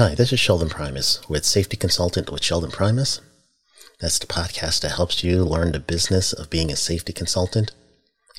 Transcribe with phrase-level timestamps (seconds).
[0.00, 3.20] Hi, this is Sheldon Primus with Safety Consultant with Sheldon Primus.
[4.00, 7.72] That's the podcast that helps you learn the business of being a safety consultant.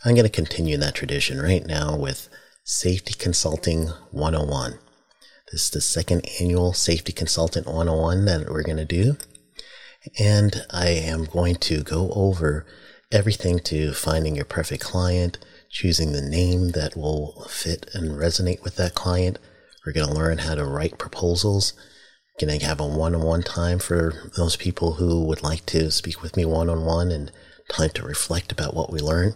[0.04, 2.30] I'm going to continue that tradition right now with
[2.64, 4.80] Safety Consulting 101.
[5.52, 9.18] This is the second annual Safety Consultant 101 that we're going to do.
[10.20, 12.66] And I am going to go over
[13.12, 15.38] everything to finding your perfect client,
[15.70, 19.38] choosing the name that will fit and resonate with that client.
[19.86, 21.74] We're going to learn how to write proposals.
[22.40, 25.92] Going to have a one on one time for those people who would like to
[25.92, 27.32] speak with me one on one and
[27.70, 29.36] time to reflect about what we learn.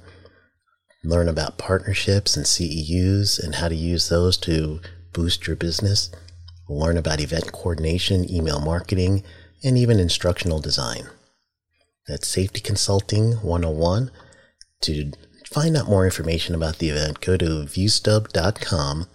[1.03, 4.81] Learn about partnerships and CEUs and how to use those to
[5.13, 6.11] boost your business.
[6.67, 9.23] learn about event coordination, email marketing,
[9.63, 11.07] and even instructional design.
[12.07, 14.11] That's Safety Consulting 101.
[14.81, 15.11] To
[15.51, 19.07] find out more information about the event, go to viewstub.com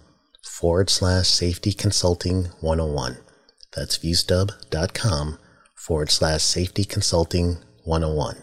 [0.61, 3.17] forward slash safety consulting 101.
[3.75, 5.39] That's viewstub.com
[5.75, 8.37] forward slash safety consulting 101.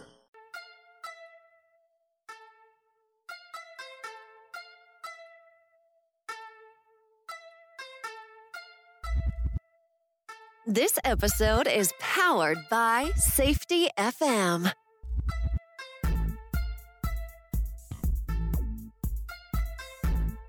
[10.66, 14.74] This episode is powered by Safety FM.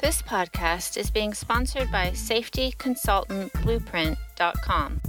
[0.00, 5.00] This podcast is being sponsored by safetyconsultantblueprint.com.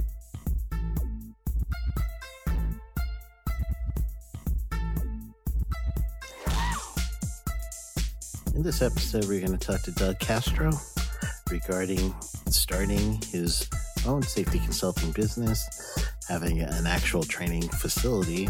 [8.56, 10.72] In this episode, we're going to talk to Doug Castro
[11.52, 12.12] regarding
[12.48, 13.70] starting his
[14.08, 18.48] own safety consulting business, having an actual training facility,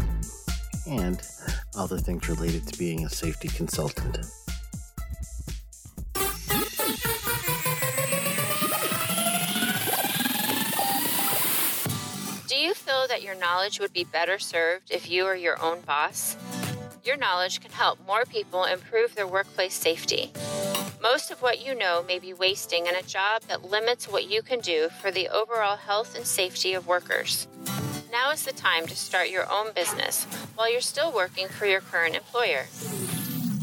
[0.89, 1.21] and
[1.77, 4.17] other things related to being a safety consultant.
[13.11, 16.37] That your knowledge would be better served if you were your own boss?
[17.03, 20.31] Your knowledge can help more people improve their workplace safety.
[21.01, 24.41] Most of what you know may be wasting in a job that limits what you
[24.41, 27.49] can do for the overall health and safety of workers.
[28.13, 30.23] Now is the time to start your own business
[30.55, 32.67] while you're still working for your current employer.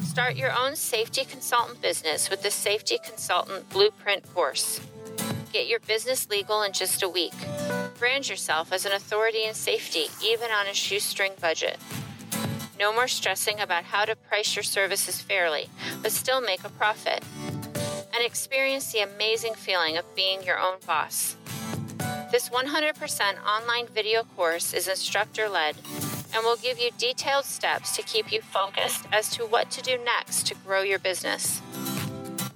[0.02, 4.78] Start your own safety consultant business with the Safety Consultant Blueprint course.
[5.52, 7.32] Get your business legal in just a week.
[7.98, 11.78] Brand yourself as an authority in safety, even on a shoestring budget.
[12.78, 15.68] No more stressing about how to price your services fairly,
[16.02, 17.24] but still make a profit.
[18.14, 21.36] And experience the amazing feeling of being your own boss.
[22.30, 25.76] This 100% online video course is instructor led
[26.34, 29.96] and will give you detailed steps to keep you focused as to what to do
[30.04, 31.62] next to grow your business.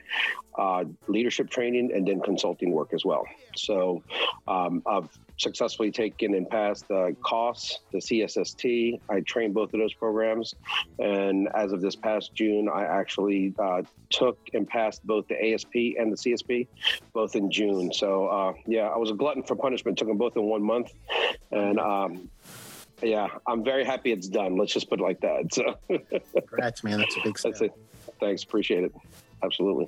[0.58, 3.24] uh, leadership training, and then consulting work as well.
[3.56, 4.02] So
[4.48, 9.00] um, I've successfully taken and passed the COSS, the CSST.
[9.10, 10.54] I trained both of those programs,
[11.00, 15.74] and as of this past June, I actually uh, took and passed both the ASP
[15.98, 16.68] and the CSP,
[17.14, 17.92] both in June.
[17.92, 19.98] So uh, yeah, I was a glutton for punishment.
[19.98, 20.92] Took them both in one month,
[21.52, 22.30] and um,
[23.02, 24.58] yeah, I'm very happy it's done.
[24.58, 25.54] Let's just put it like that.
[25.54, 25.78] So,
[26.34, 27.00] congrats, man.
[27.00, 27.54] That's a big step.
[27.54, 27.74] That's it.
[28.20, 28.44] Thanks.
[28.44, 28.94] Appreciate it.
[29.42, 29.88] Absolutely.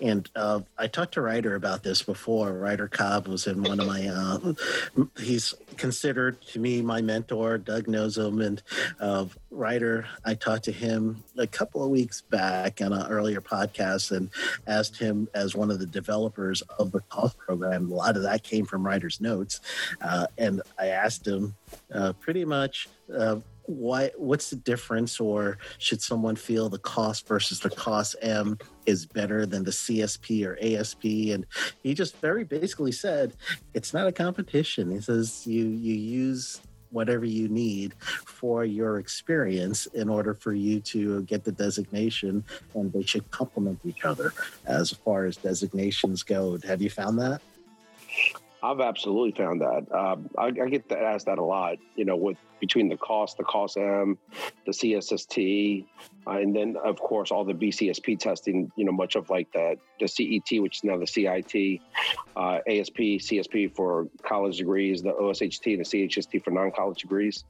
[0.00, 2.52] And uh, I talked to Ryder about this before.
[2.52, 4.06] Ryder Cobb was in one of my.
[4.06, 4.52] Uh,
[5.18, 7.58] he's considered to me my mentor.
[7.58, 8.62] Doug knows him, and
[9.00, 10.06] uh, Ryder.
[10.24, 14.30] I talked to him a couple of weeks back on an earlier podcast and
[14.66, 17.90] asked him as one of the developers of the COSS program.
[17.90, 19.60] A lot of that came from Ryder's notes,
[20.00, 21.56] uh, and I asked him
[21.92, 22.88] uh, pretty much
[23.66, 29.44] why what's the difference or should someone feel the COSS versus the COSM is better
[29.44, 31.44] than the csp or asp and
[31.82, 33.34] he just very basically said
[33.74, 36.60] it's not a competition he says you you use
[36.90, 42.92] whatever you need for your experience in order for you to get the designation and
[42.92, 44.32] they should complement each other
[44.66, 47.42] as far as designations go have you found that
[48.62, 49.86] I've absolutely found that.
[49.94, 51.76] Um, I, I, get asked that a lot.
[51.94, 54.16] You know, with between the COSS, the COSM,
[54.64, 55.84] the CSST,
[56.26, 58.70] uh, and then of course all the BCSP testing.
[58.76, 61.80] You know, much of like the the CET, which is now the CIT,
[62.36, 67.44] uh, ASP, CSP for college degrees, the OSHT, and the CHST for non-college degrees.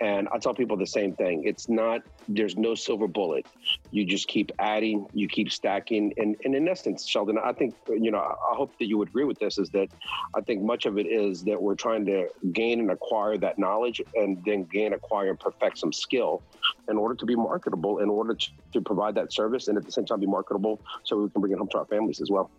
[0.00, 1.44] And I tell people the same thing.
[1.44, 3.46] It's not there's no silver bullet.
[3.90, 8.10] You just keep adding, you keep stacking, and, and in essence, Sheldon, I think you
[8.10, 9.58] know I hope that you would agree with this.
[9.58, 9.88] Is that
[10.34, 14.00] I think much of it is that we're trying to gain and acquire that knowledge,
[14.14, 16.42] and then gain, acquire, and perfect some skill
[16.88, 19.92] in order to be marketable, in order to, to provide that service, and at the
[19.92, 22.50] same time be marketable, so we can bring it home to our families as well.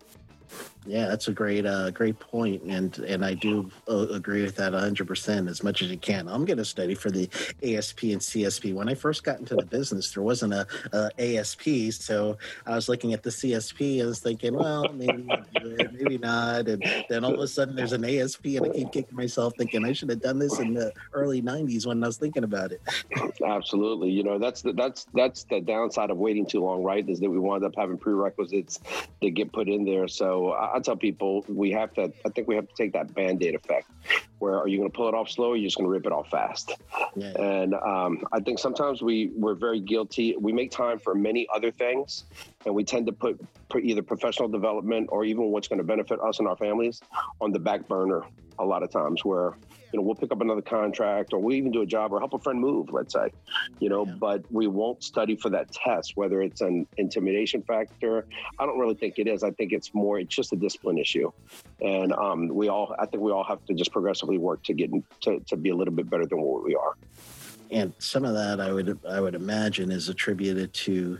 [0.84, 4.72] Yeah, that's a great, uh, great point, and and I do uh, agree with that
[4.72, 5.48] hundred percent.
[5.48, 7.28] As much as you can, I'm going to study for the
[7.62, 8.74] ASP and CSP.
[8.74, 12.88] When I first got into the business, there wasn't a, a ASP, so I was
[12.88, 15.28] looking at the CSP and was thinking, well, maybe
[15.92, 16.66] maybe not.
[16.66, 19.84] And then all of a sudden, there's an ASP, and I keep kicking myself, thinking
[19.84, 22.82] I should have done this in the early '90s when I was thinking about it.
[23.46, 27.08] Absolutely, you know that's the, that's that's the downside of waiting too long, right?
[27.08, 28.80] Is that we wind up having prerequisites
[29.20, 30.08] that get put in there.
[30.08, 32.12] So I, I tell people we have to.
[32.24, 33.88] I think we have to take that band aid effect.
[34.38, 35.50] Where are you going to pull it off slow?
[35.50, 36.72] Or you're just going to rip it off fast?
[37.14, 37.32] Yeah.
[37.40, 40.36] And um, I think sometimes we we're very guilty.
[40.38, 42.24] We make time for many other things,
[42.66, 46.20] and we tend to put, put either professional development or even what's going to benefit
[46.20, 47.00] us and our families
[47.40, 48.22] on the back burner
[48.58, 49.54] a lot of times where
[49.92, 52.32] you know we'll pick up another contract or we'll even do a job or help
[52.34, 53.30] a friend move let's say
[53.78, 54.14] you know yeah.
[54.18, 58.26] but we won't study for that test whether it's an intimidation factor.
[58.58, 59.42] I don't really think it is.
[59.42, 61.30] I think it's more it's just a discipline issue.
[61.80, 64.90] And um, we all i think we all have to just progressively work to get
[65.22, 66.94] to, to be a little bit better than what we are.
[67.70, 71.18] And some of that I would I would imagine is attributed to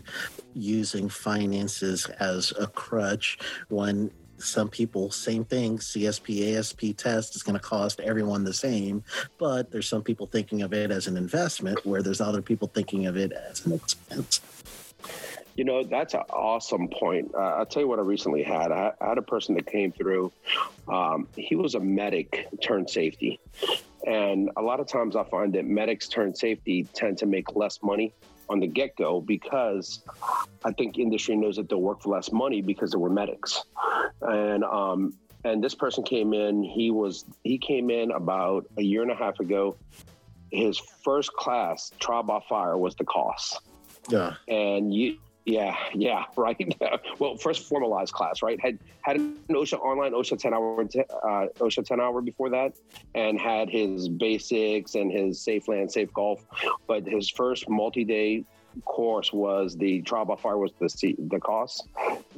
[0.53, 3.39] using finances as a crutch
[3.69, 4.11] when
[4.43, 9.03] some people, same thing, CSP, ASP test is going to cost everyone the same,
[9.37, 13.05] but there's some people thinking of it as an investment where there's other people thinking
[13.05, 14.41] of it as an expense.
[15.55, 17.31] You know, that's an awesome point.
[17.35, 18.71] Uh, I'll tell you what I recently had.
[18.71, 20.31] I, I had a person that came through.
[20.87, 23.39] Um, he was a medic turned safety.
[24.05, 27.81] And a lot of times I find that medics turned safety tend to make less
[27.83, 28.13] money
[28.53, 29.99] on the get go because
[30.63, 33.61] I think industry knows that they'll work for less money because they were medics.
[34.21, 35.13] And um,
[35.43, 36.63] and this person came in.
[36.63, 39.75] He was he came in about a year and a half ago.
[40.51, 43.59] His first class trial by fire was the COSS.
[44.09, 46.75] Yeah, and you yeah, yeah, right.
[47.19, 48.59] well, first formalized class, right?
[48.59, 52.73] Had had an OSHA online OSHA ten hour uh, OSHA ten hour before that,
[53.15, 56.45] and had his basics and his SafeLand, safe golf.
[56.87, 58.45] But his first multi day
[58.85, 61.87] course was the trial by fire was the the COSS,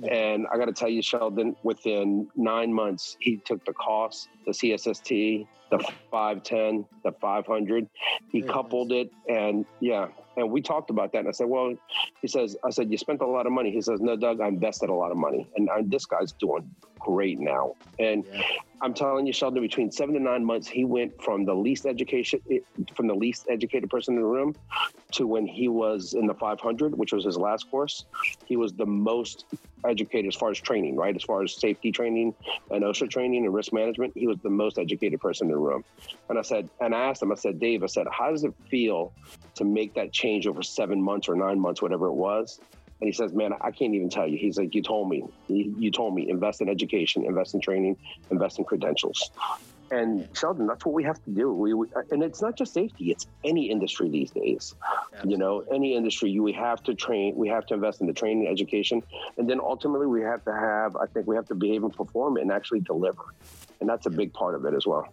[0.10, 4.52] and I got to tell you, Sheldon, within nine months, he took the COSS, the
[4.52, 5.80] CSST, the
[6.12, 7.88] 510, the 500.
[8.32, 11.20] He coupled it, and yeah, and we talked about that.
[11.20, 11.76] And I said, well,
[12.22, 13.72] he says, I said, you spent a lot of money.
[13.72, 15.48] He says, no, Doug, I invested a lot of money.
[15.56, 16.70] And I, this guy's doing
[17.06, 17.76] great now.
[18.00, 18.42] And yeah.
[18.82, 22.42] I'm telling you, Sheldon, between seven to nine months, he went from the least education,
[22.96, 24.56] from the least educated person in the room
[25.12, 28.06] to when he was in the 500, which was his last course,
[28.46, 29.46] he was the most
[29.88, 31.16] educated as far as training, right?
[31.16, 32.34] As far as safety training
[32.72, 35.86] and OSHA training and risk management, he was the most educated person in the room.
[36.30, 38.54] And I said, and I asked him, I said, Dave, I said, how does it
[38.70, 39.14] feel
[39.56, 42.60] to make that change over seven months or nine months, whatever it was?
[43.02, 45.24] And he says, "Man, I can't even tell you." He's like, "You told me.
[45.48, 46.30] You told me.
[46.30, 47.98] Invest in education, invest in training,
[48.32, 49.32] invest in credentials."
[49.92, 51.54] And Sheldon, that's what we have to do.
[51.54, 54.74] We, we, and it's not just safety; it's any industry these days.
[55.14, 55.32] Absolutely.
[55.32, 57.36] You know, any industry, you we have to train.
[57.36, 59.04] We have to invest in the training, education,
[59.38, 60.96] and then ultimately we have to have.
[60.96, 63.24] I think we have to behave and perform and actually deliver,
[63.80, 65.08] and that's a big part of it as well.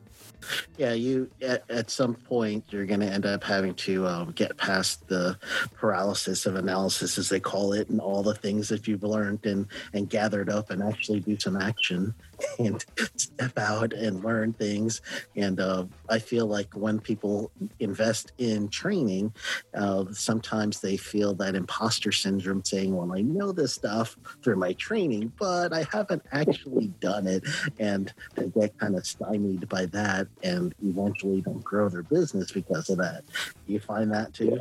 [0.77, 4.57] Yeah, you at, at some point you're going to end up having to um, get
[4.57, 5.39] past the
[5.75, 9.67] paralysis of analysis, as they call it, and all the things that you've learned and
[9.93, 12.15] and gathered up, and actually do some action
[12.59, 12.85] and
[13.17, 15.01] step out and learn things.
[15.37, 19.33] And uh, I feel like when people invest in training,
[19.75, 24.73] uh, sometimes they feel that imposter syndrome, saying, "Well, I know this stuff through my
[24.75, 27.45] training, but I haven't actually done it,"
[27.79, 32.91] and they get kind of stymied by that and eventually don't grow their business because
[32.91, 33.25] of that.
[33.67, 34.61] Do you find that too?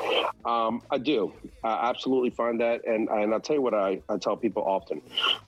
[0.00, 0.29] Yeah.
[0.44, 1.32] Um, I do.
[1.62, 5.02] I absolutely find that, and and I'll tell you what I, I tell people often,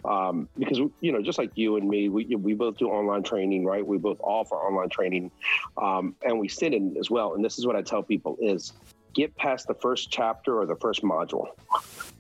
[0.04, 3.64] um, because you know, just like you and me, we we both do online training,
[3.64, 3.87] right?
[3.87, 5.30] We both offer online training,
[5.76, 7.34] um, and we sit in as well.
[7.34, 8.72] And this is what I tell people: is
[9.14, 11.46] get past the first chapter or the first module.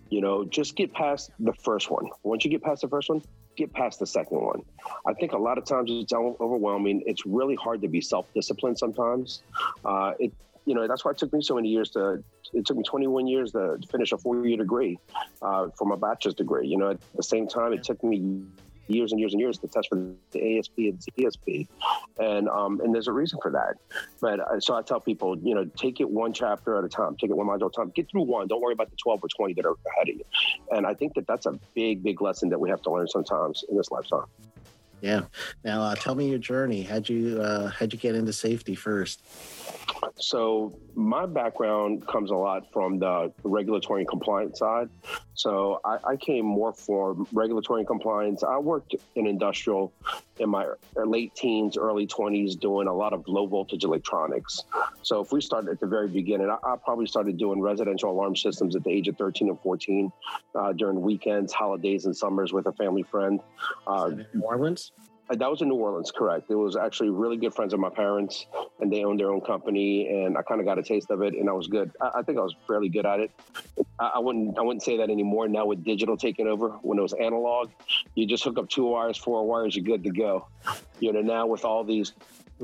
[0.08, 2.08] You know, just get past the first one.
[2.22, 3.22] Once you get past the first one,
[3.56, 4.62] get past the second one.
[5.06, 7.02] I think a lot of times it's overwhelming.
[7.06, 9.42] It's really hard to be self-disciplined sometimes.
[9.84, 10.32] Uh, it,
[10.64, 12.22] you know, that's why it took me so many years to.
[12.52, 14.98] It took me 21 years to finish a four-year degree
[15.40, 16.68] uh, for my bachelor's degree.
[16.68, 18.42] You know, at the same time, it took me
[18.88, 21.68] years and years and years to test for the ASP and CSP,
[22.18, 23.76] and um, and there's a reason for that.
[24.20, 27.16] But uh, so I tell people, you know, take it one chapter at a time,
[27.16, 28.48] take it one module at a time, get through one.
[28.48, 30.24] Don't worry about the 12 or 20 that are ahead of you.
[30.70, 33.64] And I think that that's a big, big lesson that we have to learn sometimes
[33.68, 34.26] in this lifetime.
[35.00, 35.22] Yeah.
[35.64, 36.82] Now, uh, tell me your journey.
[36.82, 39.22] How'd you uh, how'd you get into safety first?
[40.16, 44.88] So my background comes a lot from the regulatory and compliance side.
[45.34, 48.42] So I, I, came more for regulatory and compliance.
[48.42, 49.92] I worked in industrial
[50.38, 50.66] in my
[50.96, 54.62] late teens, early 20s, doing a lot of low voltage electronics.
[55.02, 58.36] So if we started at the very beginning, I, I probably started doing residential alarm
[58.36, 60.12] systems at the age of 13 and 14
[60.54, 63.40] uh, during weekends, holidays, and summers with a family friend.
[63.86, 64.92] Uh, New Orleans?
[65.30, 66.50] Uh, that was in New Orleans, correct.
[66.50, 68.46] It was actually really good friends of my parents,
[68.80, 71.34] and they owned their own company, and I kind of got a taste of it,
[71.34, 71.92] and I was good.
[72.00, 73.30] I, I think I was fairly good at it.
[73.98, 75.48] I, I, wouldn't, I wouldn't say that anymore.
[75.48, 77.70] Now with digital taking over, when it was analog,
[78.14, 80.48] you just hook up two wires, four wires, you're good to go.
[80.98, 82.12] You know, now with all these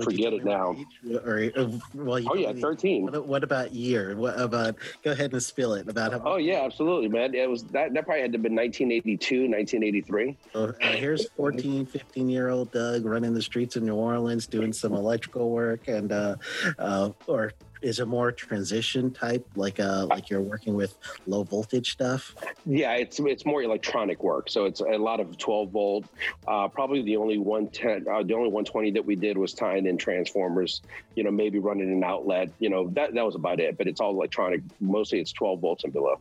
[0.05, 0.77] forget it now.
[1.25, 3.07] Or, uh, well, oh yeah, thirteen.
[3.07, 4.17] What, what, about year?
[4.17, 4.77] What about?
[5.03, 6.13] Go ahead and spill it about.
[6.13, 7.35] How, oh yeah, absolutely, man.
[7.35, 7.95] It was that.
[7.95, 10.37] That probably had to have been 1982, 1983.
[10.53, 14.73] So, uh, here's 14, 15 year old Doug running the streets of New Orleans, doing
[14.73, 16.37] some electrical work, and uh,
[16.79, 17.53] uh, or
[17.83, 22.35] is it more transition type, like uh, like you're working with low voltage stuff?
[22.67, 24.49] Yeah, it's it's more electronic work.
[24.49, 26.05] So it's a lot of 12 volt.
[26.47, 29.97] Uh, probably the only 110, uh, the only 120 that we did was tying in
[29.97, 30.83] transformers.
[31.15, 32.51] You know, maybe running an outlet.
[32.59, 33.77] You know, that that was about it.
[33.79, 34.63] But it's all electronic.
[34.81, 36.19] Mostly, it's 12 volts and below,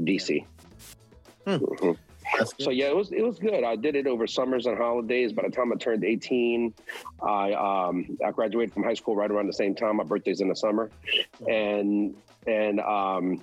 [0.00, 0.44] DC.
[1.44, 1.50] Hmm.
[1.50, 1.92] Mm-hmm.
[2.58, 3.64] So yeah, it was it was good.
[3.64, 5.32] I did it over summers and holidays.
[5.32, 6.74] By the time I turned 18,
[7.22, 9.96] I um, I graduated from high school right around the same time.
[9.96, 10.90] My birthday's in the summer,
[11.48, 12.14] and
[12.46, 13.42] and um,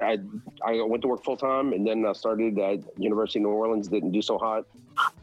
[0.00, 0.18] I
[0.64, 3.88] I went to work full time, and then I started at University of New Orleans.
[3.88, 4.64] Didn't do so hot,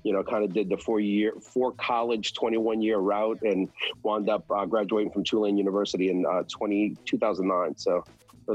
[0.04, 0.24] you know.
[0.24, 3.70] Kind of did the four year, four college, 21 year route, and
[4.04, 7.78] wound up uh, graduating from Tulane University in uh, 20, 2009.
[7.78, 8.04] So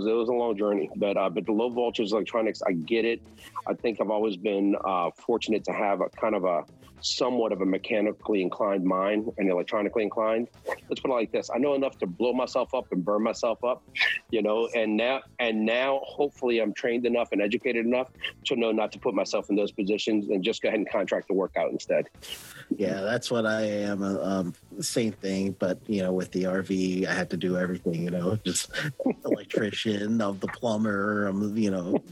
[0.02, 0.90] it was a long journey.
[0.96, 3.22] But uh, but the low voltage electronics, I get it.
[3.66, 6.64] I think I've always been uh, fortunate to have a kind of a
[7.00, 10.48] somewhat of a mechanically inclined mind and electronically inclined.
[10.88, 13.62] Let's put it like this: I know enough to blow myself up and burn myself
[13.62, 13.82] up,
[14.30, 14.68] you know.
[14.74, 18.10] And now and now, hopefully, I'm trained enough and educated enough
[18.46, 21.28] to know not to put myself in those positions and just go ahead and contract
[21.28, 22.06] the work out instead.
[22.76, 24.02] Yeah, that's what I am.
[24.02, 28.02] Uh, um, same thing, but you know, with the RV, I had to do everything.
[28.02, 28.70] You know, just
[29.24, 32.02] electrician, of the plumber, I'm you know,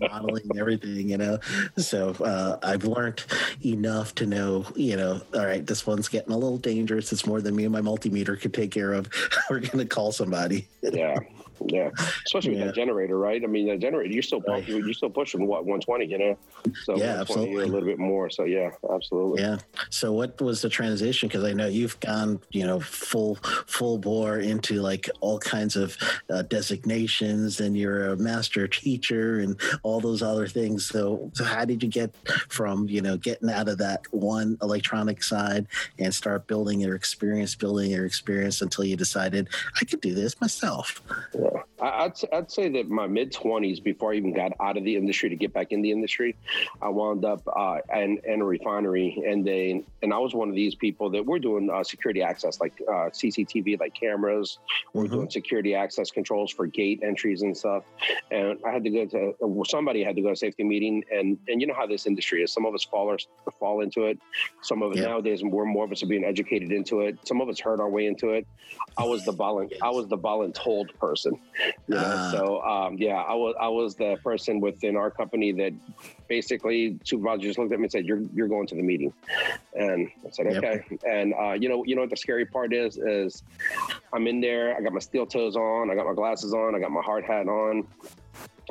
[0.00, 1.10] modeling everything.
[1.10, 1.38] You know,
[1.76, 3.24] so uh, I've learned
[3.64, 4.66] enough to know.
[4.74, 7.12] You know, all right, this one's getting a little dangerous.
[7.12, 9.08] It's more than me and my multimeter could take care of.
[9.50, 10.68] We're to call somebody.
[10.82, 11.18] yeah,
[11.66, 11.90] yeah,
[12.26, 12.64] especially yeah.
[12.64, 13.42] with that generator, right?
[13.42, 14.66] I mean, the generator, you're still right.
[14.66, 16.38] you're still pushing what 120, you know?
[16.84, 18.30] So yeah, absolutely, a little bit more.
[18.30, 19.42] So yeah, absolutely.
[19.42, 19.58] Yeah.
[19.90, 21.28] So what was the transition?
[21.28, 23.36] Because I know you've gone, you know, full
[23.66, 25.96] full bore into like all kinds of
[26.30, 30.86] uh, designations, and you're a master teacher and all those other things.
[30.86, 32.14] So, so how did you get
[32.48, 35.66] from you know getting out of that one electronic side
[35.98, 39.48] and start building your experience, building your experience until you decided
[39.80, 41.02] I could do this myself?
[41.34, 41.49] Yeah.
[41.80, 45.28] I'd, I'd say that my mid 20s, before I even got out of the industry
[45.28, 46.36] to get back in the industry,
[46.82, 49.22] I wound up uh, in, in a refinery.
[49.26, 52.60] And they, and I was one of these people that we're doing uh, security access,
[52.60, 54.58] like uh, CCTV, like cameras.
[54.92, 55.14] We're mm-hmm.
[55.14, 57.84] doing security access controls for gate entries and stuff.
[58.30, 61.04] And I had to go to, well, somebody had to go to a safety meeting.
[61.12, 62.52] And, and you know how this industry is.
[62.52, 63.16] Some of us fall,
[63.58, 64.18] fall into it.
[64.62, 67.18] Some of us nowadays, more, more of us are being educated into it.
[67.26, 68.46] Some of us heard our way into it.
[68.98, 71.39] I was the volunteer, I was the voluntold person.
[71.88, 71.96] Know?
[71.98, 75.72] uh, so um, yeah, I was I was the person within our company that
[76.28, 79.12] basically supervisor just looked at me and said, "You're you're going to the meeting,"
[79.74, 81.00] and I said, "Okay." Yep.
[81.06, 83.42] And uh, you know, you know what the scary part is is
[84.12, 84.76] I'm in there.
[84.76, 85.90] I got my steel toes on.
[85.90, 86.74] I got my glasses on.
[86.74, 87.86] I got my hard hat on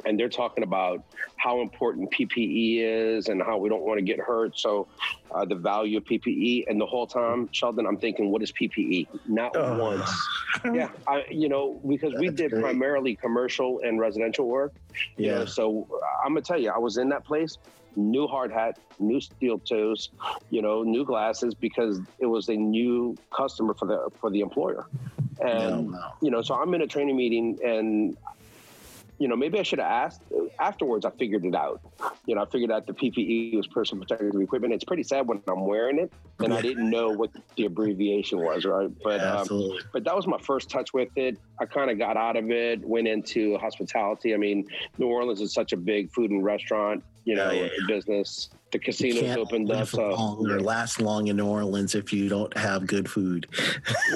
[0.05, 1.03] and they're talking about
[1.37, 4.57] how important PPE is and how we don't want to get hurt.
[4.57, 4.87] So,
[5.31, 9.07] uh, the value of PPE, and the whole time, Sheldon, I'm thinking, what is PPE?
[9.27, 10.09] Not once.
[10.73, 12.63] Yeah, I, you know, because we did great.
[12.63, 14.73] primarily commercial and residential work.
[15.15, 15.39] Yeah.
[15.39, 15.87] Know, so
[16.25, 17.57] I'm gonna tell you, I was in that place.
[17.95, 20.09] New hard hat, new steel toes,
[20.49, 24.87] you know, new glasses because it was a new customer for the for the employer,
[25.39, 26.11] and no, no.
[26.21, 28.17] you know, so I'm in a training meeting and
[29.19, 30.21] you know, maybe I should have asked.
[30.59, 31.81] Afterwards, I figured it out.
[32.25, 34.73] You know, I figured out the PPE was personal protective equipment.
[34.73, 38.65] It's pretty sad when I'm wearing it, and I didn't know what the abbreviation was,
[38.65, 38.89] right?
[39.03, 41.37] But Yeah, um, but that was my first touch with it.
[41.59, 44.33] I kind of got out of it, went into hospitality.
[44.33, 47.87] I mean, New Orleans is such a big food and restaurant, you know, Yeah, yeah,
[47.87, 48.49] business.
[48.71, 52.55] The casinos opened up, so long or last long in New Orleans if you don't
[52.55, 53.47] have good food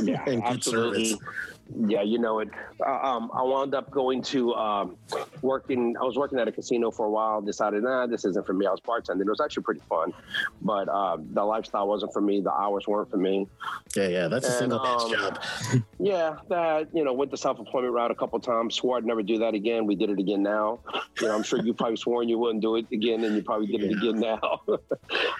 [0.03, 1.05] yeah, and good absolutely.
[1.05, 1.27] service.
[1.75, 2.50] Yeah, you know it.
[2.86, 4.98] Uh, um, I wound up going to um,
[5.42, 5.96] working.
[6.00, 7.42] I was working at a casino for a while.
[7.42, 8.65] Decided, nah, this isn't for me.
[8.65, 9.22] I was bartending.
[9.22, 10.13] It was actually pretty fun,
[10.62, 12.42] but uh, the lifestyle wasn't for me.
[12.42, 13.48] The hours weren't for me.
[13.96, 15.44] Yeah, yeah, that's a single man's um, job.
[16.00, 18.75] Yeah, that you know, went the self-employment route a couple times.
[18.75, 19.88] Swore I'd never do that again.
[19.88, 20.80] We did it again now.
[21.22, 23.68] You know, I'm sure you probably sworn you wouldn't do it again, and you probably
[23.68, 24.62] did it again now.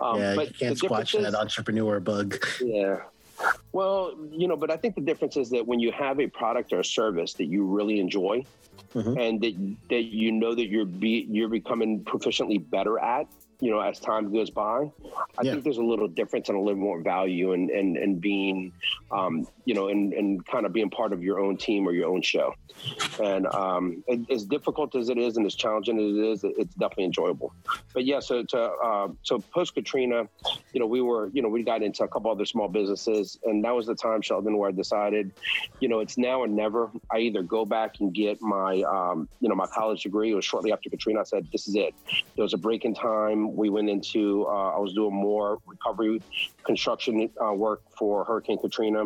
[0.02, 2.42] um, yeah, but you can't squash that entrepreneur bug.
[2.62, 3.02] Yeah.
[3.72, 6.74] Well, you know, but I think the difference is that when you have a product
[6.74, 8.46] or a service that you really enjoy,
[8.94, 9.18] Mhm.
[9.20, 13.28] and that that you know that you're be you're becoming proficiently better at,
[13.64, 14.92] you know, as time goes by,
[15.40, 15.52] I Yeah.
[15.52, 18.74] think there's a little difference and a little more value in and and being,
[19.10, 22.10] um, you know, and and kind of being part of your own team or your
[22.14, 22.54] own show.
[23.20, 26.76] And um, it- as difficult as it is and as challenging as it is, it's
[26.76, 27.54] definitely enjoyable.
[27.94, 30.28] But yeah, so to uh, so post Katrina,
[30.74, 33.64] you know, we were, you know, we got into a couple other small businesses, and
[33.64, 35.32] that was the time, Sheldon, where I decided,
[35.80, 36.92] you know, it's now or never.
[37.14, 40.32] I either go back and get my, um, you know, my college degree.
[40.32, 41.20] It was shortly after Katrina.
[41.22, 41.94] I said, this is it.
[42.36, 43.53] There was a break in time.
[43.56, 46.22] We went into, uh, I was doing more recovery
[46.64, 49.06] construction uh, work for Hurricane Katrina,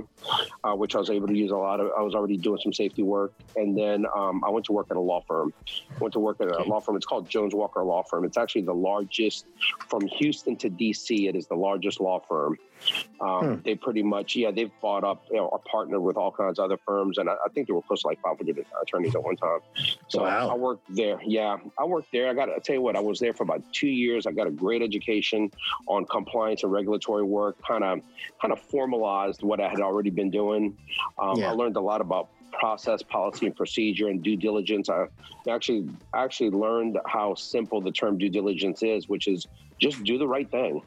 [0.63, 1.91] uh, which I was able to use a lot of.
[1.97, 4.97] I was already doing some safety work, and then um, I went to work at
[4.97, 5.53] a law firm.
[5.67, 6.95] I went to work at a law firm.
[6.95, 8.25] It's called Jones Walker Law Firm.
[8.25, 9.45] It's actually the largest
[9.89, 11.27] from Houston to DC.
[11.27, 12.57] It is the largest law firm.
[13.19, 16.59] Um, They pretty much, yeah, they've bought up you know, or partnered with all kinds
[16.59, 19.23] of other firms, and I, I think they were close to like 500 attorneys at
[19.23, 19.59] one time.
[20.07, 20.49] So Wow.
[20.49, 21.19] I worked there.
[21.25, 22.29] Yeah, I worked there.
[22.29, 24.25] I got to tell you what, I was there for about two years.
[24.27, 25.51] I got a great education
[25.87, 27.57] on compliance and regulatory work.
[27.67, 28.01] Kind of,
[28.41, 30.77] kind of formalized what I had already been doing.
[31.17, 31.49] Um, Yeah.
[31.49, 34.89] I learned a lot about process, policy, and procedure, and due diligence.
[34.89, 35.07] I
[35.49, 39.47] actually actually learned how simple the term due diligence is, which is
[39.79, 40.81] just do the right thing.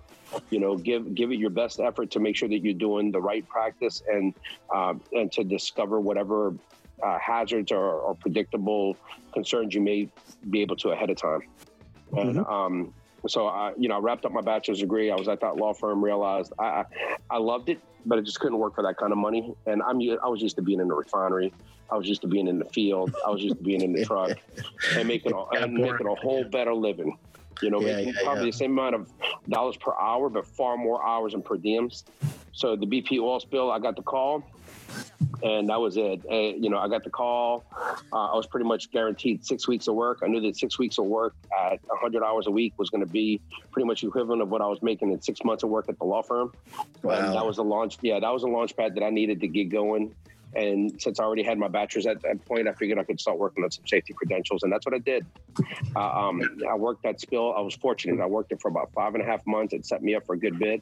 [0.50, 3.20] You know, give give it your best effort to make sure that you're doing the
[3.20, 4.34] right practice and
[4.74, 6.54] um, and to discover whatever
[7.02, 8.96] uh, hazards or, or predictable
[9.32, 10.08] concerns you may
[10.50, 11.42] be able to ahead of time.
[12.16, 12.94] And um,
[13.26, 15.10] so, I, you know, I wrapped up my bachelor's degree.
[15.10, 16.02] I was at that law firm.
[16.02, 16.84] Realized I, I
[17.30, 19.54] I loved it, but it just couldn't work for that kind of money.
[19.66, 21.52] And I'm I was used to being in the refinery.
[21.90, 23.14] I was used to being in the field.
[23.26, 24.38] I was used to being in the truck
[24.94, 27.18] and making a, and making a whole better living.
[27.62, 28.50] You know, Yeah, making yeah, probably yeah.
[28.50, 29.10] the same amount of
[29.48, 32.04] dollars per hour, but far more hours and per diems.
[32.52, 34.42] So the BP oil spill, I got the call,
[35.42, 36.24] and that was it.
[36.24, 37.64] And, you know, I got the call.
[38.12, 40.20] Uh, I was pretty much guaranteed six weeks of work.
[40.22, 43.10] I knew that six weeks of work at 100 hours a week was going to
[43.10, 45.98] be pretty much equivalent of what I was making in six months of work at
[45.98, 46.52] the law firm.
[47.02, 47.12] Wow.
[47.12, 47.98] And that was a launch.
[48.02, 50.14] Yeah, that was a launch pad that I needed to get going.
[50.54, 53.38] And since I already had my bachelor's at that point, I figured I could start
[53.38, 55.26] working on some safety credentials, and that's what I did.
[55.94, 57.54] Uh, um, I worked that spill.
[57.54, 58.20] I was fortunate.
[58.20, 59.74] I worked it for about five and a half months.
[59.74, 60.80] It set me up for a good bit.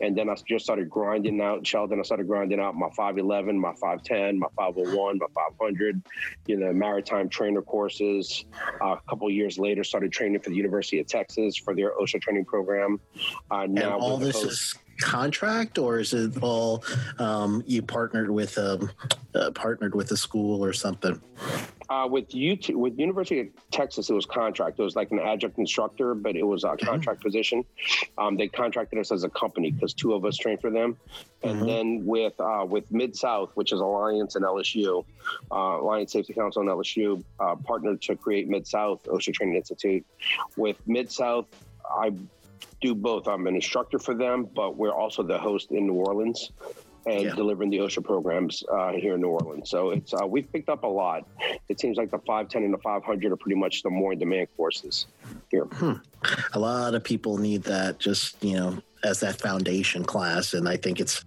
[0.00, 1.98] And then I just started grinding out Sheldon.
[1.98, 6.02] I started grinding out my 511, my 510, my 501, my 500,
[6.46, 8.44] you know, maritime trainer courses.
[8.82, 11.92] Uh, a couple of years later, started training for the University of Texas for their
[11.98, 13.00] OSHA training program.
[13.50, 16.84] Uh, And now all this is contract, or is it all
[17.18, 18.90] um, you partnered with um,
[19.34, 21.20] uh, partnered with a school or something?
[21.88, 24.76] Uh, with UT, with University of Texas, it was contract.
[24.78, 27.64] It was like an adjunct instructor, but it was a contract position.
[28.18, 30.96] Um, they contracted us as a company because two of us trained for them.
[31.44, 31.66] And Mhm.
[31.66, 35.04] then with uh, with Mid South, which is Alliance and LSU,
[35.52, 40.04] uh, Alliance Safety Council and LSU uh, partnered to create Mid South OSHA Training Institute.
[40.56, 41.46] With Mid South,
[41.88, 42.12] I
[42.80, 43.26] do both.
[43.28, 46.50] I'm an instructor for them, but we're also the host in New Orleans
[47.06, 47.34] and Yeah.
[47.34, 49.70] delivering the OSHA programs uh, here in New Orleans.
[49.70, 51.26] So it's uh, we've picked up a lot.
[51.68, 54.48] It seems like the 510 and the 500 are pretty much the more in demand
[54.56, 55.06] courses
[55.50, 55.66] here.
[56.52, 60.76] A lot of people need that, just you know, as that foundation class, and I
[60.76, 61.24] think it's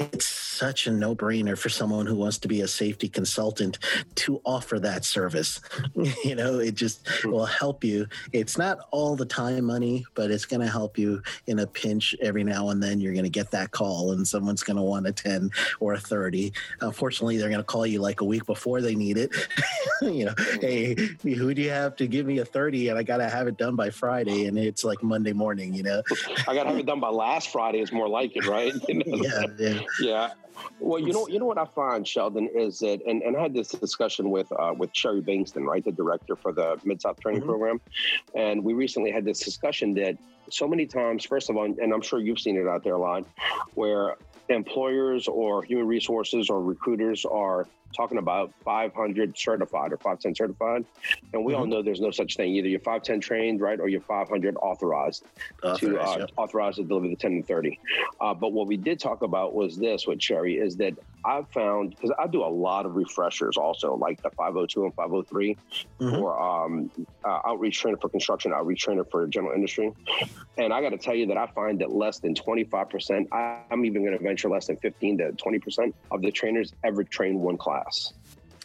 [0.00, 3.78] it's such a no-brainer for someone who wants to be a safety consultant
[4.14, 5.60] to offer that service.
[6.24, 8.06] you know, it just will help you.
[8.32, 12.14] It's not all the time money, but it's going to help you in a pinch
[12.20, 13.00] every now and then.
[13.00, 16.00] You're going to get that call, and someone's going to want a 10 or a
[16.00, 16.52] 30.
[16.80, 19.34] Unfortunately, they're going to call you like a week before they need it.
[20.02, 22.88] you know, hey, who do you have to give me a 30?
[22.88, 25.82] And I got to have it done by Friday, and it's like Monday morning, you
[25.82, 26.02] know?
[26.48, 27.80] I got to have it done by last Friday.
[27.80, 28.74] Is more like it, right?
[28.88, 29.16] You know?
[29.22, 29.80] yeah, yeah.
[30.00, 30.30] Yeah.
[30.78, 33.54] Well, you know, you know what I find, Sheldon, is that, and, and I had
[33.54, 37.40] this discussion with uh, with Sherry Bankston, right, the director for the Mid South Training
[37.40, 37.50] mm-hmm.
[37.50, 37.80] Program,
[38.34, 40.18] and we recently had this discussion that
[40.50, 42.98] so many times, first of all, and I'm sure you've seen it out there a
[42.98, 43.24] lot,
[43.74, 44.16] where
[44.48, 50.84] employers or human resources or recruiters are talking about 500 certified or 510 certified.
[51.32, 51.60] And we mm-hmm.
[51.60, 52.54] all know there's no such thing.
[52.54, 55.24] Either you're 510 trained, right, or you're 500 authorized,
[55.62, 56.30] authorized to uh, yep.
[56.36, 57.78] authorized to deliver the 10 and 30.
[58.20, 61.90] Uh, but what we did talk about was this with Sherry is that I've found,
[61.90, 65.56] because I do a lot of refreshers also, like the 502 and 503
[66.00, 66.16] mm-hmm.
[66.16, 66.90] for um,
[67.24, 69.92] uh, outreach trainer for construction, outreach trainer for general industry.
[70.56, 73.84] And I got to tell you that I find that less than 25%, I, I'm
[73.84, 77.56] even going to venture less than 15 to 20% of the trainers ever train one
[77.56, 78.12] class class.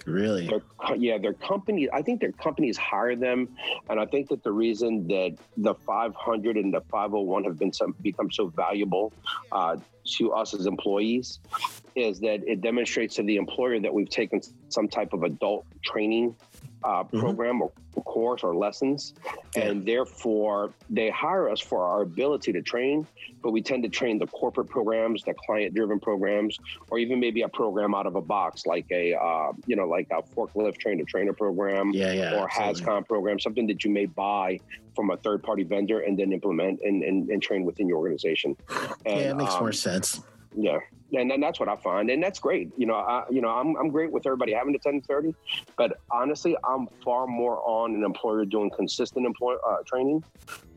[0.06, 0.48] Really?
[0.48, 0.62] Their,
[0.98, 1.90] yeah, their company.
[1.92, 3.50] I think their companies hire them,
[3.90, 7.96] and I think that the reason that the 500 and the 501 have been some,
[8.02, 9.14] become so valuable
[9.52, 9.78] uh,
[10.18, 11.40] to us as employees
[11.96, 16.36] is that it demonstrates to the employer that we've taken some type of adult training
[16.84, 17.20] uh, mm-hmm.
[17.20, 17.72] program or
[18.06, 19.14] course or lessons,
[19.56, 23.06] and therefore they hire us for our ability to train.
[23.44, 26.58] But we tend to train the corporate programs, the client-driven programs,
[26.90, 30.08] or even maybe a program out of a box, like a uh, you know like
[30.12, 34.60] a forklift trainer trainer program, yeah, yeah, or HazCom program, something that you may buy
[34.96, 38.56] from a third-party vendor and then implement and, and, and train within your organization.
[39.06, 40.22] And, yeah, it makes um, more sense.
[40.58, 40.80] Yeah,
[41.14, 42.72] and, and that's what I find, and that's great.
[42.78, 45.36] You know, I you know I'm I'm great with everybody having a 10 30,
[45.78, 50.24] but honestly, I'm far more on an employer doing consistent employer uh, training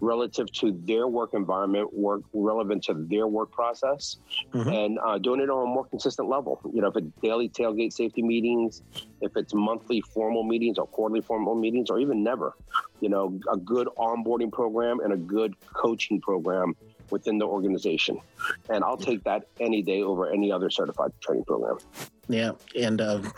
[0.01, 4.17] relative to their work environment, work relevant to their work process,
[4.53, 4.69] mm-hmm.
[4.69, 6.61] and uh, doing it on a more consistent level.
[6.73, 8.83] You know, if it's daily tailgate safety meetings,
[9.21, 12.57] if it's monthly formal meetings or quarterly formal meetings, or even never,
[13.01, 16.75] you know, a good onboarding program and a good coaching program
[17.11, 18.21] within the organization.
[18.69, 21.79] And I'll take that any day over any other certified training program.
[22.29, 23.33] Yeah, and um,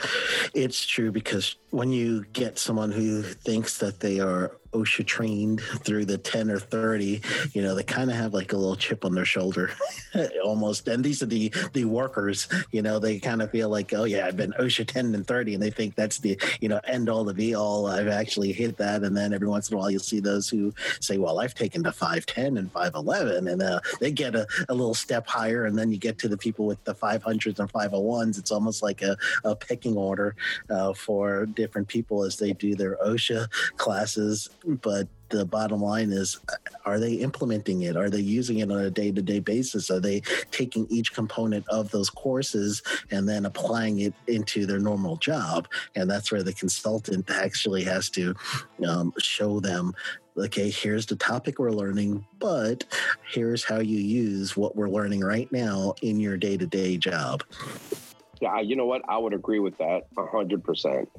[0.52, 6.04] it's true because when you get someone who thinks that they are OSHA trained through
[6.04, 7.20] the 10 or 30,
[7.52, 9.70] you know, they kind of have like a little chip on their shoulder
[10.44, 10.86] almost.
[10.86, 14.26] And these are the the workers, you know, they kind of feel like, oh, yeah,
[14.26, 15.54] I've been OSHA 10 and 30.
[15.54, 17.86] And they think that's the, you know, end all the be all.
[17.86, 19.02] I've actually hit that.
[19.02, 21.82] And then every once in a while, you'll see those who say, well, I've taken
[21.84, 23.48] to 510 and 511.
[23.48, 25.64] And uh, they get a, a little step higher.
[25.64, 28.38] And then you get to the people with the 500s and 501s.
[28.38, 30.36] It's almost like a, a picking order
[30.68, 34.50] uh, for different people as they do their OSHA classes.
[34.64, 36.38] But the bottom line is
[36.84, 37.96] are they implementing it?
[37.96, 39.90] Are they using it on a day-to-day basis?
[39.90, 45.16] Are they taking each component of those courses and then applying it into their normal
[45.16, 45.68] job?
[45.94, 48.34] And that's where the consultant actually has to
[48.86, 49.94] um, show them
[50.38, 52.84] okay here's the topic we're learning but
[53.28, 57.42] here's how you use what we're learning right now in your day-to-day job
[58.40, 59.02] yeah, you know what?
[59.08, 61.10] I would agree with that hundred percent.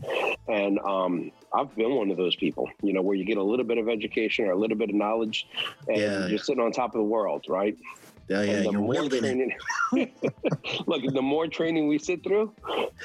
[0.48, 3.66] And um, I've been one of those people, you know, where you get a little
[3.66, 5.48] bit of education or a little bit of knowledge,
[5.88, 6.28] and yeah.
[6.28, 7.78] you're sitting on top of the world, right?
[8.32, 9.54] Yeah, yeah, the more training,
[10.86, 12.54] look, the more training we sit through,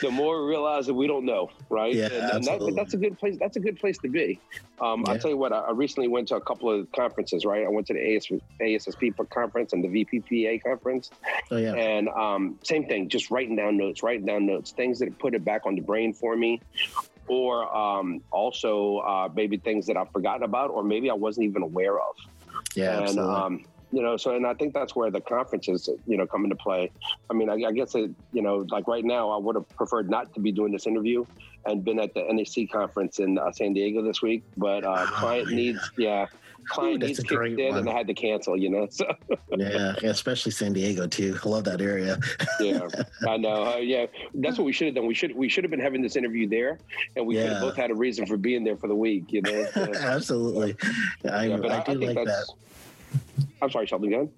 [0.01, 1.93] the more we realize that we don't know, right?
[1.93, 3.37] Yeah, and, and that, that's a good place.
[3.41, 4.39] That's a good place to be.
[4.81, 5.13] Um, yeah.
[5.13, 5.53] I'll tell you what.
[5.53, 7.45] I, recently went to a couple of conferences.
[7.45, 8.29] Right, I went to the AS,
[8.61, 11.11] ASSP conference and the VPPA conference.
[11.51, 11.75] Oh yeah.
[11.75, 15.45] And um, same thing, just writing down notes, writing down notes, things that put it
[15.45, 16.61] back on the brain for me,
[17.27, 21.63] or um, also uh, maybe things that I've forgotten about, or maybe I wasn't even
[21.63, 22.15] aware of.
[22.77, 23.35] Yeah, and, absolutely.
[23.35, 26.57] Um, you know so and i think that's where the conferences you know come into
[26.57, 26.91] play
[27.31, 30.11] i mean i, I guess it, you know like right now i would have preferred
[30.11, 31.25] not to be doing this interview
[31.65, 35.13] and been at the NAC conference in uh, san diego this week but uh, oh,
[35.15, 35.57] client yeah.
[35.57, 36.27] needs yeah
[36.67, 37.79] client Ooh, needs kicked in one.
[37.79, 38.89] and I had to cancel, you know.
[38.91, 39.07] So
[39.57, 41.39] yeah, especially San Diego too.
[41.43, 42.19] I love that area.
[42.61, 42.81] yeah,
[43.27, 43.75] I know.
[43.75, 45.07] Uh, yeah, that's what we should have done.
[45.07, 46.79] We should we should have been having this interview there,
[47.17, 47.43] and we yeah.
[47.43, 49.33] could have both had a reason for being there for the week.
[49.33, 49.67] You know.
[49.77, 50.77] Absolutely.
[51.25, 52.47] I, yeah, I, I, do I like that.
[53.63, 54.11] I'm sorry, Sheldon.
[54.11, 54.33] Go ahead.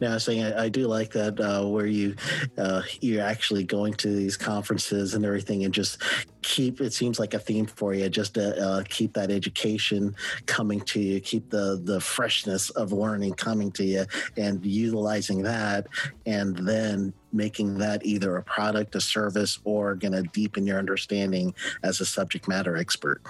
[0.00, 2.14] No, I was saying I, I do like that uh, where you
[2.58, 6.02] uh, you're actually going to these conferences and everything, and just
[6.42, 6.80] keep.
[6.80, 10.14] It seems like a theme for you, just to uh, keep that education
[10.46, 15.86] coming to you, keep the the freshness of learning coming to you, and utilizing that,
[16.26, 21.54] and then making that either a product, a service, or going to deepen your understanding
[21.82, 23.22] as a subject matter expert.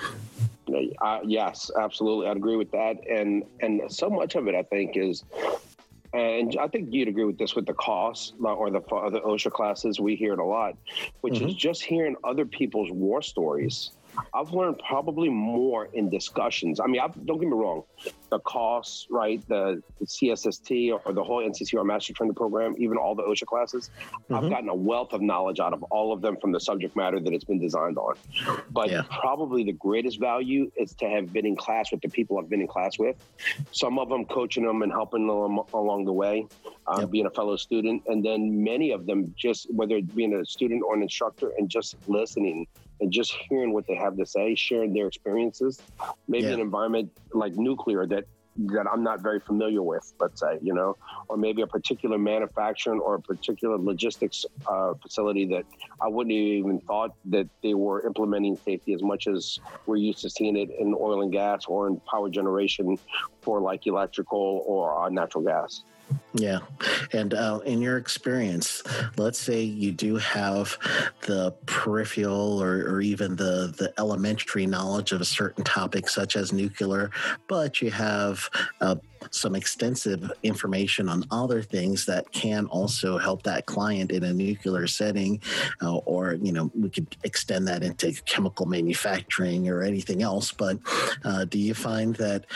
[1.01, 4.97] Uh, yes, absolutely, I'd agree with that, and and so much of it, I think,
[4.97, 5.25] is
[6.13, 9.99] and I think you'd agree with this with the COSS or the the OSHA classes.
[9.99, 10.77] We hear it a lot,
[11.23, 11.49] which mm-hmm.
[11.49, 13.93] is just hearing other people's war stories
[14.35, 16.81] I've learned probably more in discussions.
[16.81, 17.85] I mean, I've, don't get me wrong,
[18.31, 19.47] the costs, right?
[19.49, 23.91] The, the CSST or the whole NCCR Master Training Program, even all the OSHA classes,
[24.11, 24.35] mm-hmm.
[24.35, 27.21] I've gotten a wealth of knowledge out of all of them from the subject matter
[27.21, 28.15] that it's been designed on.
[28.71, 29.03] But yeah.
[29.09, 32.61] probably the greatest value is to have been in class with the people I've been
[32.61, 33.17] in class with.
[33.71, 36.47] Some of them coaching them and helping them along the way,
[36.87, 37.11] uh, yep.
[37.11, 40.95] being a fellow student, and then many of them just whether being a student or
[40.95, 42.67] an instructor and just listening
[43.01, 45.81] and just hearing what they have to say, sharing their experiences.
[46.29, 46.55] Maybe yeah.
[46.55, 48.25] an environment like nuclear that
[48.57, 50.97] that I'm not very familiar with, let's say, you know,
[51.29, 55.65] or maybe a particular manufacturing or a particular logistics uh, facility that
[56.01, 60.31] I wouldn't even thought that they were implementing safety as much as we're used to
[60.31, 62.99] seeing it in oil and gas or in power generation
[63.41, 65.83] for like electrical or uh, natural gas.
[66.35, 66.61] Yeah.
[67.13, 68.83] And uh, in your experience,
[69.19, 70.79] let's say you do have
[71.27, 76.53] the peripheral or, or even the, the elementary knowledge of a certain topic, such as
[76.53, 77.11] nuclear,
[77.49, 78.49] but you have
[78.81, 78.97] uh,
[79.31, 84.87] some extensive information on other things that can also help that client in a nuclear
[84.87, 85.41] setting,
[85.83, 90.53] uh, or you know we could extend that into chemical manufacturing or anything else.
[90.53, 90.79] But
[91.25, 92.47] uh, do you find that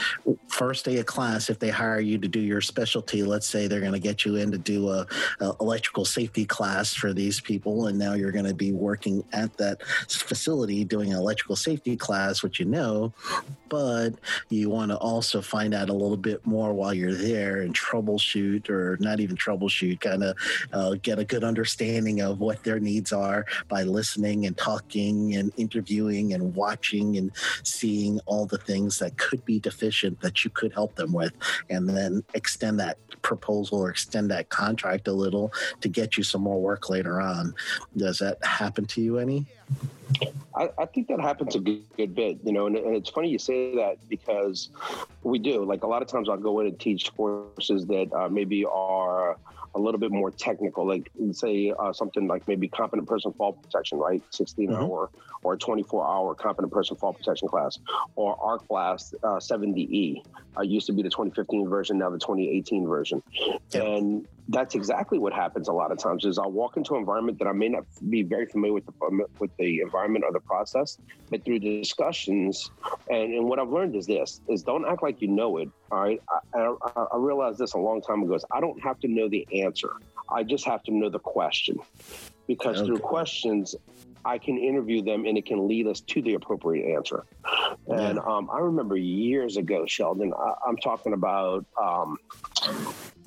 [0.48, 3.80] first day of class, if they hire you to do your specialty, let's say they're
[3.80, 5.06] going to get you in to do a,
[5.40, 9.56] a electrical safety class for these people, and now you're going to be working at
[9.58, 13.12] that facility doing an electrical safety class, which you know,
[13.68, 14.10] but
[14.48, 18.70] you want to also find out a little bit more while you're there and troubleshoot
[18.70, 20.36] or not even troubleshoot, kind of
[20.72, 25.52] uh, get a good understanding of what their needs are by listening and talking and
[25.56, 30.72] interviewing and watching and seeing all the things that could be deficient that you could
[30.72, 31.32] help them with,
[31.70, 36.42] and then extend that proposal or extend that contract a little to get you some
[36.42, 37.54] more work later on.
[37.96, 39.46] Does that happen to you any?
[40.54, 43.28] I, I, think that happens a good, good bit, you know, and, and, it's funny
[43.28, 44.68] you say that because
[45.24, 45.64] we do.
[45.64, 49.36] Like a lot of times I'll go in and teach courses that uh, maybe are
[49.74, 53.98] a little bit more technical, like say uh, something like maybe competent person fall protection,
[53.98, 54.22] right?
[54.30, 54.82] 16 mm-hmm.
[54.82, 55.10] hour
[55.42, 57.78] or a 24 hour competent person fall protection class,
[58.14, 60.22] or Arc Blast uh, 70E.
[60.56, 63.22] Uh, used to be the 2015 version, now the 2018 version.
[63.74, 67.38] And that's exactly what happens a lot of times is I'll walk into an environment
[67.40, 70.98] that I may not be very familiar with the, with the environment or the process,
[71.30, 72.70] but through the discussions,
[73.10, 75.68] and, and what I've learned is this, is don't act like you know it.
[75.90, 76.22] All right.
[76.54, 79.28] I, I, I realized this a long time ago is I don't have to know
[79.28, 79.90] the answer.
[80.28, 81.78] I just have to know the question
[82.46, 82.86] because okay.
[82.86, 83.74] through questions,
[84.26, 87.24] I can interview them and it can lead us to the appropriate answer.
[87.86, 92.18] And um, I remember years ago, Sheldon, I, am talking about, um,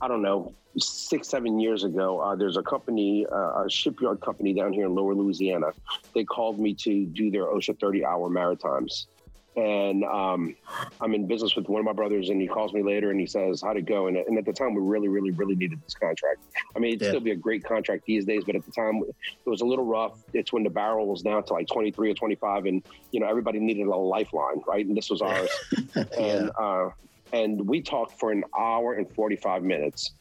[0.02, 4.54] I don't know, six, seven years ago, uh, there's a company, uh, a shipyard company
[4.54, 5.68] down here in lower Louisiana.
[6.14, 9.08] They called me to do their OSHA 30 hour maritimes
[9.56, 10.56] and um,
[11.02, 13.26] I'm in business with one of my brothers, and he calls me later and he
[13.26, 15.94] says, "How'd it go?" And, and at the time, we really, really, really needed this
[15.94, 16.42] contract.
[16.76, 17.10] I mean, it'd yeah.
[17.10, 19.02] still be a great contract these days, but at the time,
[19.46, 20.24] it was a little rough.
[20.34, 23.60] It's when the barrel was down to like 23 or 25, and you know everybody
[23.60, 24.86] needed a lifeline, right?
[24.86, 25.50] And this was ours.
[25.96, 26.04] yeah.
[26.18, 26.90] And uh,
[27.34, 30.12] and we talked for an hour and 45 minutes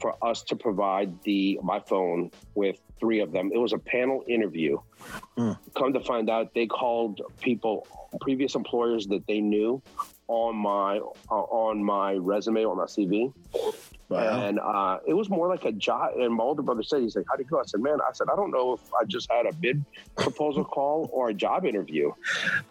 [0.00, 3.50] for us to provide the my phone with three of them.
[3.52, 4.78] It was a panel interview.
[5.36, 5.58] Mm.
[5.74, 7.86] Come to find out, they called people,
[8.20, 9.82] previous employers that they knew,
[10.28, 10.98] on my
[11.30, 13.32] uh, on my resume or my CV.
[14.08, 14.40] Wow.
[14.40, 16.12] And uh, it was more like a job.
[16.16, 17.58] And my older brother said, he's like, how'd it go?
[17.58, 19.84] I said, man, I said, I don't know if I just had a bid
[20.16, 22.12] proposal call or a job interview.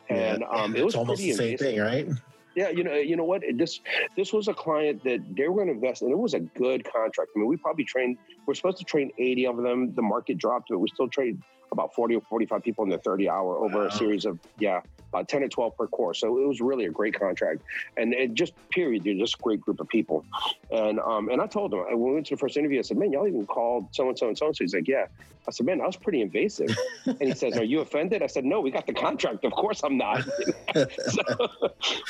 [0.09, 0.47] And yeah.
[0.47, 1.57] um, it was almost the same amazing.
[1.57, 2.07] thing, right?
[2.55, 3.43] Yeah, you know, eh, you know what?
[3.55, 3.81] This
[4.15, 6.85] this was a client that they were going to invest, and it was a good
[6.85, 7.31] contract.
[7.35, 8.17] I mean, we probably trained.
[8.47, 9.93] We're supposed to train eighty of them.
[9.93, 11.43] The market dropped, but we still trained
[11.75, 13.87] about forty or forty-five people in the thirty hour over wow.
[13.87, 14.81] a series of yeah,
[15.15, 16.19] about 10 or 12 per course.
[16.19, 17.61] So it was really a great contract.
[17.97, 20.25] And it just period, they're just a great group of people.
[20.71, 22.97] And um, and I told him, when we went to the first interview, I said,
[22.97, 24.63] man, y'all even called so and so and so and so.
[24.63, 25.05] He's like, yeah.
[25.47, 26.75] I said, man, that was pretty invasive.
[27.05, 28.23] and he says, are you offended?
[28.23, 29.45] I said, no, we got the contract.
[29.45, 30.23] Of course I'm not.
[30.73, 31.23] so,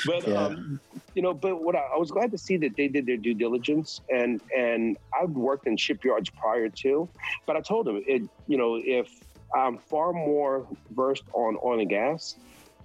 [0.06, 0.34] but, yeah.
[0.34, 0.80] um,
[1.14, 3.34] you know, but what I, I, was glad to see that they did their due
[3.34, 7.08] diligence and, and I've worked in shipyards prior to,
[7.44, 9.20] but I told him it, you know, if
[9.54, 12.36] I'm far more versed on oil and gas,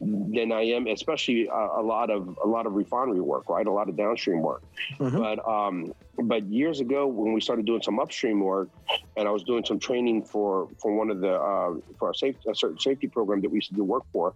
[0.01, 3.65] than I am, especially a, a, lot of a lot of refinery work, right?
[3.65, 4.63] A lot of downstream work.
[4.97, 5.17] Mm-hmm.
[5.17, 5.93] But um,
[6.23, 8.69] but years ago, when we started doing some upstream work,
[9.15, 12.35] and I was doing some training for for one of the uh, for a, safe,
[12.49, 14.33] a certain safety program that we used to do work for,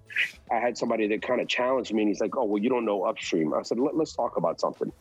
[0.51, 2.85] I had somebody that kind of challenged me, and he's like, "Oh, well, you don't
[2.85, 4.91] know upstream." I said, Let, us talk about something."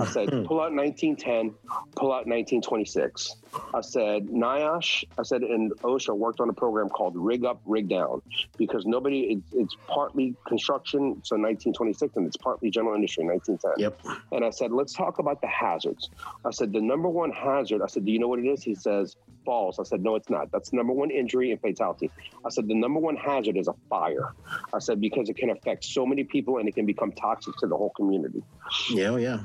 [0.00, 0.44] I said, hmm.
[0.44, 1.54] "Pull out 1910,
[1.96, 3.36] pull out 1926."
[3.74, 7.88] I said, NIOSH, I said, and OSHA worked on a program called Rig Up, Rig
[7.88, 8.22] Down
[8.56, 13.82] because nobody, it's, it's partly construction, so 1926, and it's partly general industry, 1910.
[13.82, 14.18] Yep.
[14.32, 16.10] And I said, let's talk about the hazards.
[16.44, 18.62] I said, the number one hazard, I said, do you know what it is?
[18.62, 19.16] He says,
[19.48, 19.78] falls.
[19.78, 20.52] I said, no, it's not.
[20.52, 22.10] That's the number one injury and fatality.
[22.44, 24.34] I said, the number one hazard is a fire.
[24.74, 27.66] I said, because it can affect so many people and it can become toxic to
[27.66, 28.42] the whole community.
[28.90, 29.40] Yeah, oh, yeah.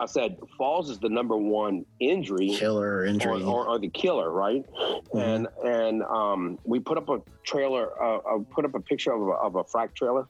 [0.00, 2.48] I said, falls is the number one injury.
[2.48, 3.43] Killer injury.
[3.46, 4.64] Or, or, the killer, right?
[4.72, 5.18] Mm-hmm.
[5.18, 9.12] And and um, we put up a trailer, uh, I uh, put up a picture
[9.12, 10.26] of a, of a frac trailer,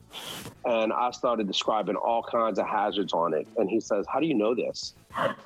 [0.64, 3.46] and I started describing all kinds of hazards on it.
[3.56, 4.94] And he says, "How do you know this?"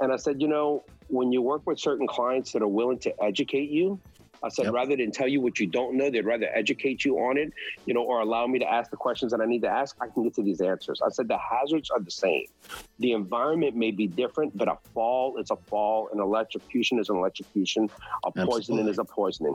[0.01, 3.23] And I said, "You know, when you work with certain clients that are willing to
[3.23, 4.01] educate you,
[4.43, 4.75] I said, yep.
[4.75, 7.53] rather than tell you what you don't know, they'd rather educate you on it,
[7.87, 9.97] you know, or allow me to ask the questions that I need to ask.
[10.01, 11.01] I can get to these answers.
[11.05, 12.47] I said, the hazards are the same.
[12.99, 17.17] The environment may be different, but a fall is a fall, an electrocution is an
[17.17, 17.91] electrocution,
[18.25, 19.55] a poisoning is a poisoning.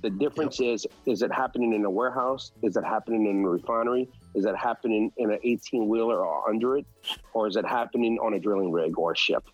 [0.00, 0.74] The difference yep.
[0.74, 2.52] is, is it happening in a warehouse?
[2.62, 4.08] Is it happening in a refinery?
[4.34, 6.86] Is it happening in an 18 wheeler or under it?
[7.32, 9.44] Or is it happening on a drilling rig or a ship?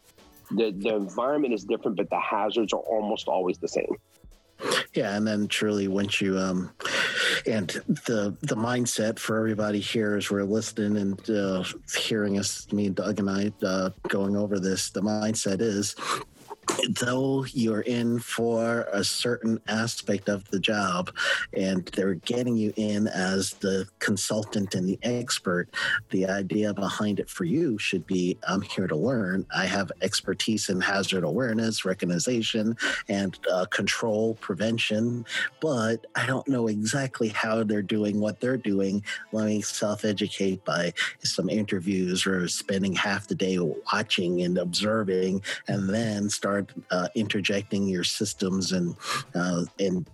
[0.51, 3.97] The, the environment is different, but the hazards are almost always the same.
[4.95, 6.71] Yeah, and then truly once you um
[7.47, 7.69] and
[8.07, 11.65] the the mindset for everybody here as we're listening and uh,
[11.97, 15.97] hearing us, me, Doug, and I uh, going over this, the mindset is
[16.89, 21.15] though you're in for a certain aspect of the job
[21.53, 25.69] and they're getting you in as the consultant and the expert,
[26.11, 29.47] the idea behind it for you should be I'm here to learn.
[29.55, 32.77] I have expertise in hazard awareness, recognition,
[33.09, 35.27] and uh, control prevention,
[35.61, 39.03] but I don't know exactly how they're doing what they're doing.
[39.33, 40.93] Let me self educate by
[41.23, 47.09] some interviews or spending half the day watching and observing and then start start uh,
[47.15, 48.97] interjecting your systems and
[49.35, 50.09] uh, and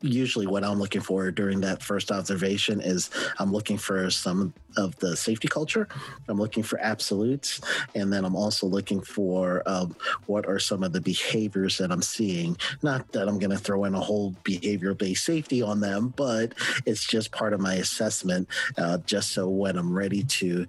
[0.00, 4.96] usually what I'm looking for during that first observation is I'm looking for some of
[4.96, 5.88] the safety culture.
[6.28, 7.60] I'm looking for absolutes.
[7.94, 12.02] And then I'm also looking for um, what are some of the behaviors that I'm
[12.02, 12.56] seeing.
[12.82, 16.54] Not that I'm going to throw in a whole behavior based safety on them, but
[16.86, 20.66] it's just part of my assessment, uh, just so when I'm ready to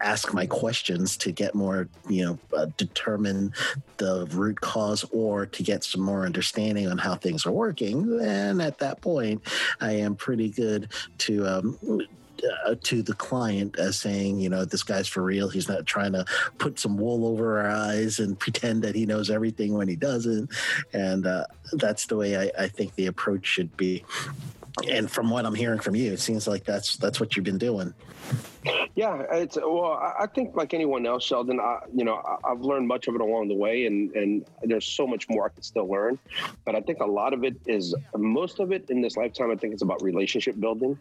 [0.00, 3.52] ask my questions to get more, you know, uh, determine
[3.98, 8.51] the root cause or to get some more understanding on how things are working, then
[8.60, 9.42] at that point,
[9.80, 10.88] I am pretty good
[11.18, 11.78] to um,
[12.66, 15.48] uh, to the client as saying, you know, this guy's for real.
[15.48, 16.24] He's not trying to
[16.58, 20.50] put some wool over our eyes and pretend that he knows everything when he doesn't.
[20.92, 24.04] And uh, that's the way I, I think the approach should be.
[24.88, 27.58] And from what I'm hearing from you, it seems like that's that's what you've been
[27.58, 27.94] doing.
[28.94, 29.92] Yeah, it's well.
[29.92, 31.58] I think like anyone else, Sheldon.
[31.60, 35.06] I, you know, I've learned much of it along the way, and and there's so
[35.06, 36.18] much more I can still learn.
[36.64, 39.50] But I think a lot of it is most of it in this lifetime.
[39.50, 40.98] I think it's about relationship building,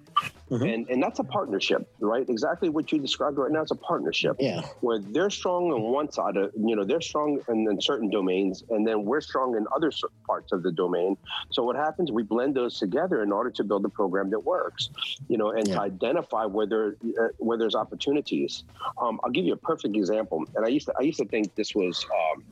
[0.49, 0.63] mm-hmm.
[0.63, 2.27] and and that's a partnership, right?
[2.27, 3.61] Exactly what you described right now.
[3.61, 4.37] It's a partnership.
[4.39, 8.09] Yeah, where they're strong on one side of you know they're strong in, in certain
[8.09, 9.91] domains, and then we're strong in other
[10.25, 11.17] parts of the domain.
[11.51, 12.11] So what happens?
[12.11, 14.89] We blend those together in order to build a program that works.
[15.27, 15.75] You know, and yeah.
[15.75, 18.63] to identify whether uh, where there's opportunities.
[18.97, 20.45] Um, I'll give you a perfect example.
[20.55, 22.45] And I used to I used to think this was um,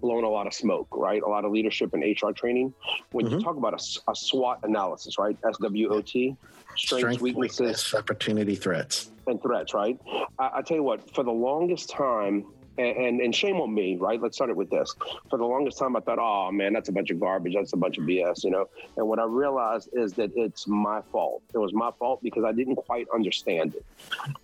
[0.00, 1.20] blowing a lot of smoke, right?
[1.20, 2.72] A lot of leadership and HR training.
[3.10, 3.38] When mm-hmm.
[3.38, 5.36] you talk about a, a, SWOT analysis, right?
[5.44, 6.36] S W O T,
[6.76, 9.98] strengths, Strength, weaknesses, weakness, opportunity, threats, and threats, right?
[10.38, 12.44] I, I tell you what, for the longest time,
[12.78, 14.20] and, and, and, shame on me, right?
[14.20, 14.94] Let's start it with this.
[15.30, 17.54] For the longest time, I thought, oh man, that's a bunch of garbage.
[17.54, 18.68] That's a bunch of BS, you know?
[18.96, 21.42] And what I realized is that it's my fault.
[21.54, 23.84] It was my fault because I didn't quite understand it.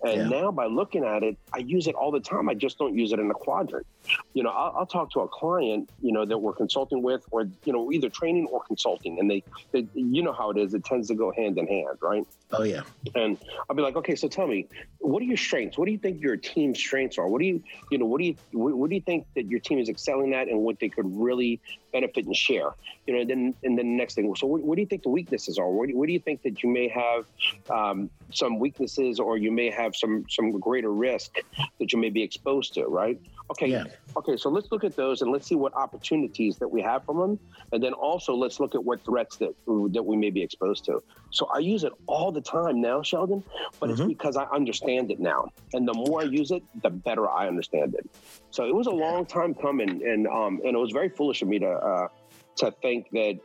[0.03, 0.41] And yeah.
[0.41, 2.49] now by looking at it, I use it all the time.
[2.49, 3.85] I just don't use it in a quadrant.
[4.33, 7.47] You know, I'll, I'll talk to a client, you know, that we're consulting with or,
[7.65, 9.19] you know, either training or consulting.
[9.19, 10.73] And they, they, you know how it is.
[10.73, 12.25] It tends to go hand in hand, right?
[12.51, 12.81] Oh, yeah.
[13.15, 13.37] And
[13.69, 14.67] I'll be like, okay, so tell me,
[14.99, 15.77] what are your strengths?
[15.77, 17.27] What do you think your team's strengths are?
[17.27, 19.79] What do you, you know, what do you, what, do you think that your team
[19.79, 21.59] is excelling at and what they could really
[21.91, 22.71] benefit and share?
[23.07, 25.09] You know, then, and then the next thing, so what, what do you think the
[25.09, 25.69] weaknesses are?
[25.69, 27.25] What do, what do you think that you may have
[27.69, 31.37] um, some weaknesses or you may have some, some greater risk
[31.79, 33.19] that you may be exposed to, right?
[33.53, 33.67] Okay.
[33.67, 33.85] Yeah.
[34.19, 34.35] Okay.
[34.37, 37.33] So let's look at those and let's see what opportunities that we have from them,
[37.71, 39.53] and then also let's look at what threats that
[39.95, 41.01] that we may be exposed to.
[41.37, 43.43] So I use it all the time now, Sheldon,
[43.79, 44.01] but mm-hmm.
[44.01, 45.41] it's because I understand it now,
[45.73, 48.05] and the more I use it, the better I understand it.
[48.51, 51.47] So it was a long time coming, and um, and it was very foolish of
[51.47, 52.07] me to uh,
[52.55, 53.39] to think that,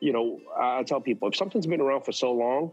[0.00, 2.72] you know, I tell people if something's been around for so long,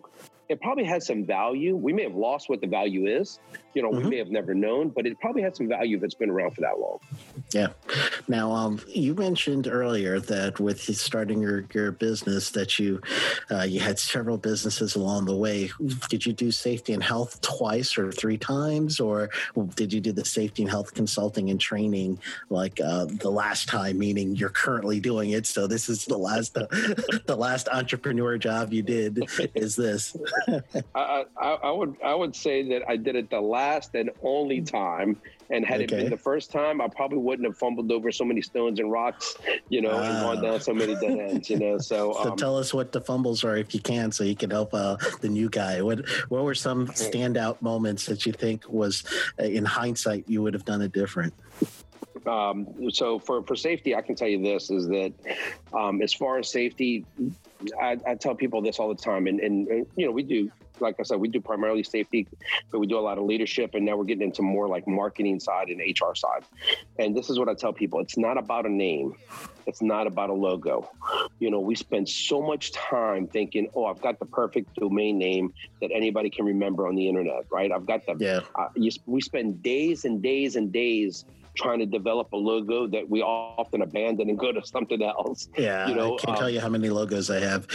[0.50, 1.76] it probably has some value.
[1.76, 3.40] We may have lost what the value is.
[3.76, 4.06] You know, mm-hmm.
[4.06, 6.56] we may have never known, but it probably has some value if it's been around
[6.56, 6.98] for that long.
[7.54, 7.68] Yeah.
[8.28, 13.00] Now, um, you mentioned earlier that with starting your, your business, that you
[13.52, 15.70] uh, you had several businesses along the way.
[16.10, 19.30] Did you do safety and health twice or three times, or
[19.76, 22.20] did you do the safety and health consulting and training
[22.50, 24.00] like uh, the last time?
[24.00, 26.66] Meaning you're currently doing it, so this is the last uh,
[27.28, 29.30] the last entrepreneur job you did.
[29.54, 30.16] Is this?
[30.96, 34.62] I, I, I would I would say that I did it the last and only
[34.62, 35.18] time
[35.50, 35.84] and had okay.
[35.84, 38.92] it been the first time, I probably wouldn't have fumbled over so many stones and
[38.92, 39.36] rocks,
[39.70, 41.80] you know, and gone down so many dead ends, you know.
[41.80, 44.52] So, so um, tell us what the fumbles are if you can, so you can
[44.52, 45.82] help uh, the new guy.
[45.82, 49.04] What what were some standout moments that you think was,
[49.40, 51.34] uh, in hindsight, you would have done it different?
[52.28, 55.14] Um, so for, for safety, I can tell you this is that
[55.74, 57.06] um, as far as safety,
[57.82, 60.50] I, I, tell people this all the time, and, and, and, you know we do
[60.82, 62.28] like I said, we do primarily safety,
[62.72, 65.40] but we do a lot of leadership, and now we're getting into more like marketing
[65.40, 66.44] side and HR side.
[66.98, 69.16] And this is what I tell people: it's not about a name,
[69.66, 70.90] it's not about a logo.
[71.40, 75.54] You know, we spend so much time thinking, "Oh, I've got the perfect domain name
[75.82, 77.72] that anybody can remember on the internet." Right?
[77.72, 78.16] I've got the.
[78.18, 78.42] Yeah.
[78.56, 81.26] Uh, you, we spend days and days and days
[81.60, 85.50] trying to develop a logo that we often abandon and go to something else.
[85.58, 87.68] Yeah, you know, I can't um, tell you how many logos I have.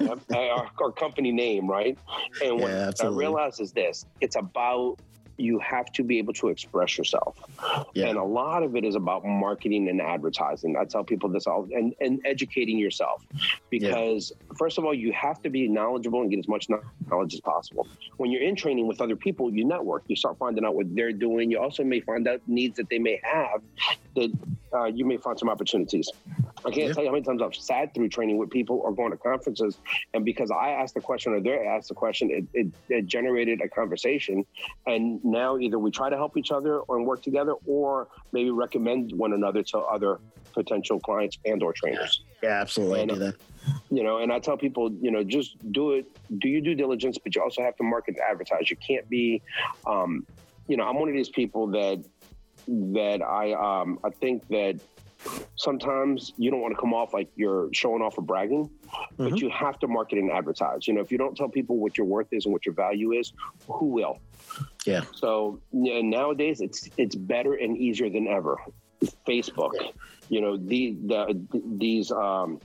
[0.34, 1.96] our, our, company name, right?
[2.44, 4.98] And what yeah, I realize is this: it's about
[5.36, 7.36] you have to be able to express yourself.
[7.94, 8.06] Yeah.
[8.06, 10.76] And a lot of it is about marketing and advertising.
[10.76, 13.24] I tell people this all and, and educating yourself
[13.68, 14.56] because yeah.
[14.56, 16.68] first of all, you have to be knowledgeable and get as much
[17.08, 17.86] knowledge as possible.
[18.16, 21.12] When you're in training with other people, you network, you start finding out what they're
[21.12, 21.50] doing.
[21.50, 23.62] You also may find out needs that they may have
[24.16, 24.30] that
[24.72, 26.10] uh, you may find some opportunities.
[26.64, 26.92] I can't yeah.
[26.92, 29.78] tell you how many times I've sat through training with people or going to conferences,
[30.14, 33.60] and because I asked the question or they asked the question, it, it, it generated
[33.62, 34.44] a conversation.
[34.86, 39.12] And now either we try to help each other and work together, or maybe recommend
[39.12, 40.20] one another to other
[40.52, 42.24] potential clients and or trainers.
[42.42, 43.02] Yeah, absolutely.
[43.02, 43.34] And, I do that.
[43.90, 46.06] You know, and I tell people, you know, just do it,
[46.38, 48.70] do your due diligence, but you also have to market and advertise.
[48.70, 49.42] You can't be,
[49.86, 50.26] um,
[50.66, 52.02] you know, I'm one of these people that
[52.66, 54.80] that I um, I think that
[55.56, 59.28] sometimes you don't want to come off like you're showing off or bragging, mm-hmm.
[59.30, 60.86] but you have to market and advertise.
[60.86, 63.12] You know, if you don't tell people what your worth is and what your value
[63.12, 63.32] is,
[63.68, 64.18] who will?
[64.86, 65.02] Yeah.
[65.14, 68.58] So yeah, nowadays it's it's better and easier than ever.
[69.26, 69.72] Facebook,
[70.28, 72.60] you know, the the these um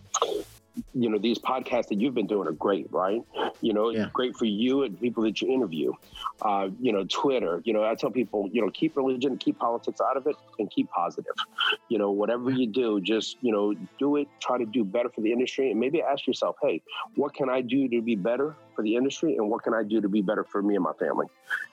[0.94, 3.22] you know these podcasts that you've been doing are great right?
[3.62, 4.10] You know yeah.
[4.14, 5.94] great for you and people that you interview.
[6.42, 10.02] Uh, you know twitter you know i tell people you know keep religion keep politics
[10.02, 11.34] out of it and keep positive.
[11.90, 15.22] You know whatever you do just you know do it try to do better for
[15.22, 16.82] the industry and maybe ask yourself hey
[17.16, 20.02] what can i do to be better for the industry and what can I do
[20.02, 21.28] to be better for me and my family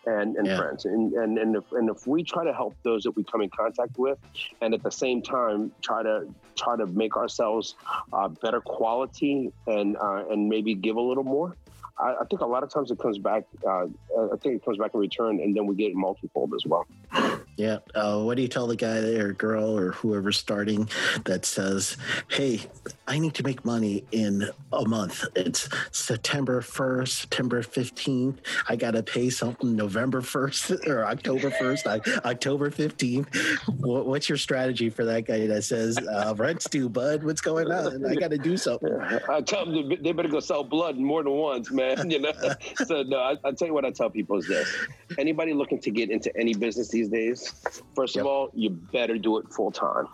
[0.07, 0.57] and, and yeah.
[0.57, 0.85] friends.
[0.85, 3.51] And, and, and, if, and if we try to help those that we come in
[3.51, 4.19] contact with
[4.61, 6.27] and at the same time try to
[6.57, 7.75] try to make ourselves
[8.13, 11.57] uh, better quality and, uh, and maybe give a little more,
[11.99, 13.45] I, I, think a lot of times it comes back.
[13.67, 13.87] Uh,
[14.33, 16.87] I think it comes back in return, and then we get multifold as well.
[17.57, 17.79] Yeah.
[17.95, 20.89] Uh, what do you tell the guy or girl or whoever's starting
[21.25, 21.97] that says,
[22.29, 22.61] "Hey,
[23.07, 25.27] I need to make money in a month.
[25.37, 28.41] It's September first, September fifteenth.
[28.69, 33.29] I got to pay something November first or October first, October fifteenth.
[33.79, 37.23] what's your strategy for that guy that says, uh, "Rent's due, bud.
[37.23, 38.07] What's going on?
[38.07, 38.99] I got to do something."
[39.29, 42.11] I tell them they better go sell blood more than once, man.
[42.11, 42.33] You know,
[42.87, 44.75] so no, I, I tell you what I tell people is this:
[45.19, 47.42] anybody looking to get into any business these days,
[47.95, 48.23] first yep.
[48.23, 50.09] of all, you better do it full time.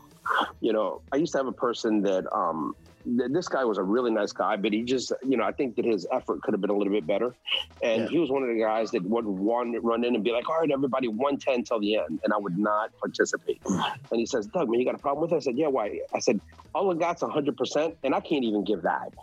[0.61, 2.75] You know, I used to have a person that um,
[3.07, 5.85] this guy was a really nice guy, but he just, you know, I think that
[5.85, 7.35] his effort could have been a little bit better.
[7.83, 8.09] And yeah.
[8.09, 10.61] he was one of the guys that would run, run in and be like, all
[10.61, 12.21] right, everybody, 110 till the end.
[12.25, 13.61] And I would not participate.
[13.67, 15.37] And he says, Doug, man, you got a problem with it?
[15.37, 16.01] I said, yeah, why?
[16.13, 16.41] I said,
[16.75, 19.15] all I got's 100%, and I can't even give that.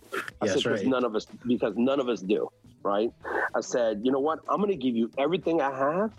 [0.41, 0.85] I said, right.
[0.85, 2.49] none of us, because none of us do,
[2.83, 3.11] right?
[3.53, 4.39] I said, you know what?
[4.49, 6.11] I'm going to give you everything I have.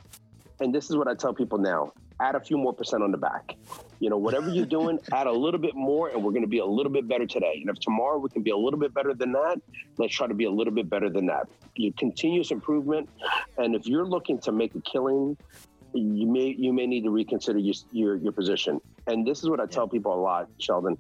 [0.61, 3.19] And this is what I tell people now add a few more percent on the
[3.19, 3.57] back.
[4.01, 6.59] You know, whatever you're doing, add a little bit more, and we're going to be
[6.59, 7.59] a little bit better today.
[7.61, 9.61] And if tomorrow we can be a little bit better than that,
[9.99, 11.49] let's try to be a little bit better than that.
[11.75, 13.09] You continuous improvement,
[13.59, 15.37] and if you're looking to make a killing,
[15.93, 18.81] you may you may need to reconsider your your, your position.
[19.07, 20.99] And this is what I tell people a lot, Sheldon,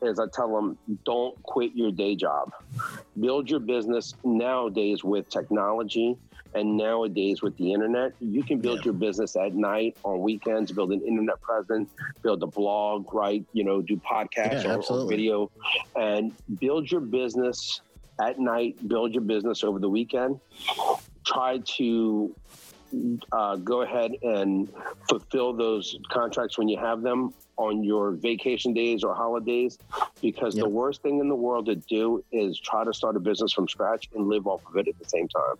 [0.00, 2.52] is I tell them don't quit your day job.
[3.18, 6.16] Build your business nowadays with technology
[6.54, 8.86] and nowadays with the internet, you can build yeah.
[8.86, 11.90] your business at night on weekends, build an internet presence,
[12.22, 13.44] build a blog, right?
[13.52, 15.50] You know, do podcasts yeah, or, or, video
[15.96, 17.80] and build your business
[18.20, 20.40] at night, build your business over the weekend.
[21.24, 22.34] Try to
[23.32, 24.72] uh, go ahead and
[25.08, 29.78] fulfill those contracts when you have them on your vacation days or holidays
[30.22, 30.64] because yep.
[30.64, 33.68] the worst thing in the world to do is try to start a business from
[33.68, 35.56] scratch and live off of it at the same time.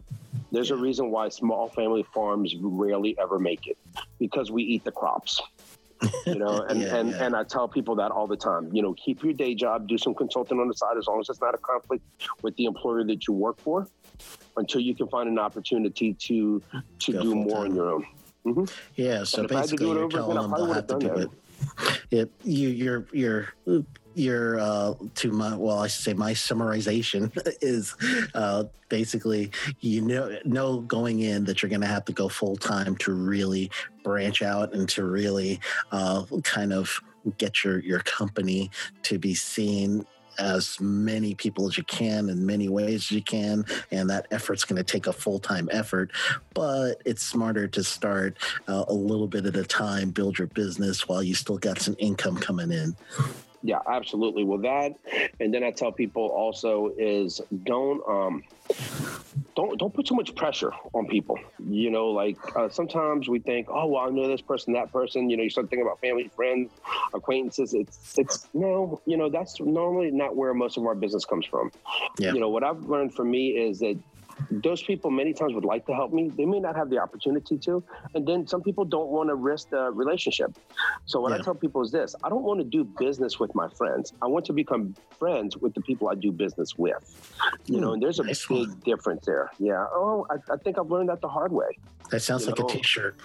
[0.53, 0.76] There's yeah.
[0.76, 3.78] a reason why small family farms rarely ever make it
[4.18, 5.40] because we eat the crops.
[6.26, 7.24] you know and yeah, and, yeah.
[7.24, 9.99] and i tell people that all the time you know keep your day job do
[9.99, 12.05] some consulting on the side as long as it's not a conflict
[12.40, 13.84] with the employer that you work for
[14.57, 16.62] until you can find an opportunity to
[17.01, 17.70] to Go do more time.
[17.70, 18.07] on your own
[18.45, 18.64] mm-hmm.
[18.97, 21.30] yeah so basically you're telling them they'll have to do it
[22.11, 23.55] it you you're you're
[24.18, 27.30] your uh, to my well, I should say my summarization
[27.62, 27.95] is
[28.34, 32.57] uh, basically you know know going in that you're going to have to go full
[32.57, 33.70] time to really
[34.03, 35.61] branch out and to really
[35.93, 37.01] uh, kind of
[37.39, 38.70] get your your company
[39.03, 40.05] to be seen
[40.39, 44.64] as many people as you can in many ways as you can and that effort's
[44.64, 46.11] going to take a full-time effort
[46.55, 48.36] but it's smarter to start
[48.68, 51.97] uh, a little bit at a time build your business while you still got some
[51.99, 52.97] income coming in
[53.62, 54.94] yeah absolutely well that
[55.40, 58.42] and then i tell people also is don't um
[59.59, 61.36] don't don't put too much pressure on people.
[61.68, 65.28] You know, like uh, sometimes we think, oh well, I know this person, that person.
[65.28, 66.70] You know, you start thinking about family, friends,
[67.12, 67.74] acquaintances.
[67.74, 71.72] It's it's no, you know, that's normally not where most of our business comes from.
[72.18, 72.32] Yeah.
[72.34, 73.98] You know, what I've learned from me is that
[74.51, 76.30] those people many times would like to help me.
[76.30, 77.82] They may not have the opportunity to.
[78.14, 80.57] And then some people don't want to risk the relationship.
[81.07, 81.39] So what yeah.
[81.39, 84.12] I tell people is this I don't want to do business with my friends.
[84.22, 87.03] I want to become friends with the people I do business with.
[87.66, 88.82] You know, hmm, and there's a nice big one.
[88.84, 89.51] difference there.
[89.59, 89.84] Yeah.
[89.91, 91.78] Oh, I, I, think I've learned that the hard way.
[92.11, 92.66] That sounds you like know?
[92.66, 93.16] a t shirt.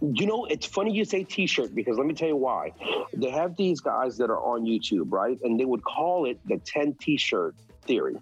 [0.00, 2.72] You know, it's funny you say t-shirt because let me tell you why.
[3.14, 5.38] They have these guys that are on YouTube, right?
[5.44, 8.16] And they would call it the 10 t-shirt theory.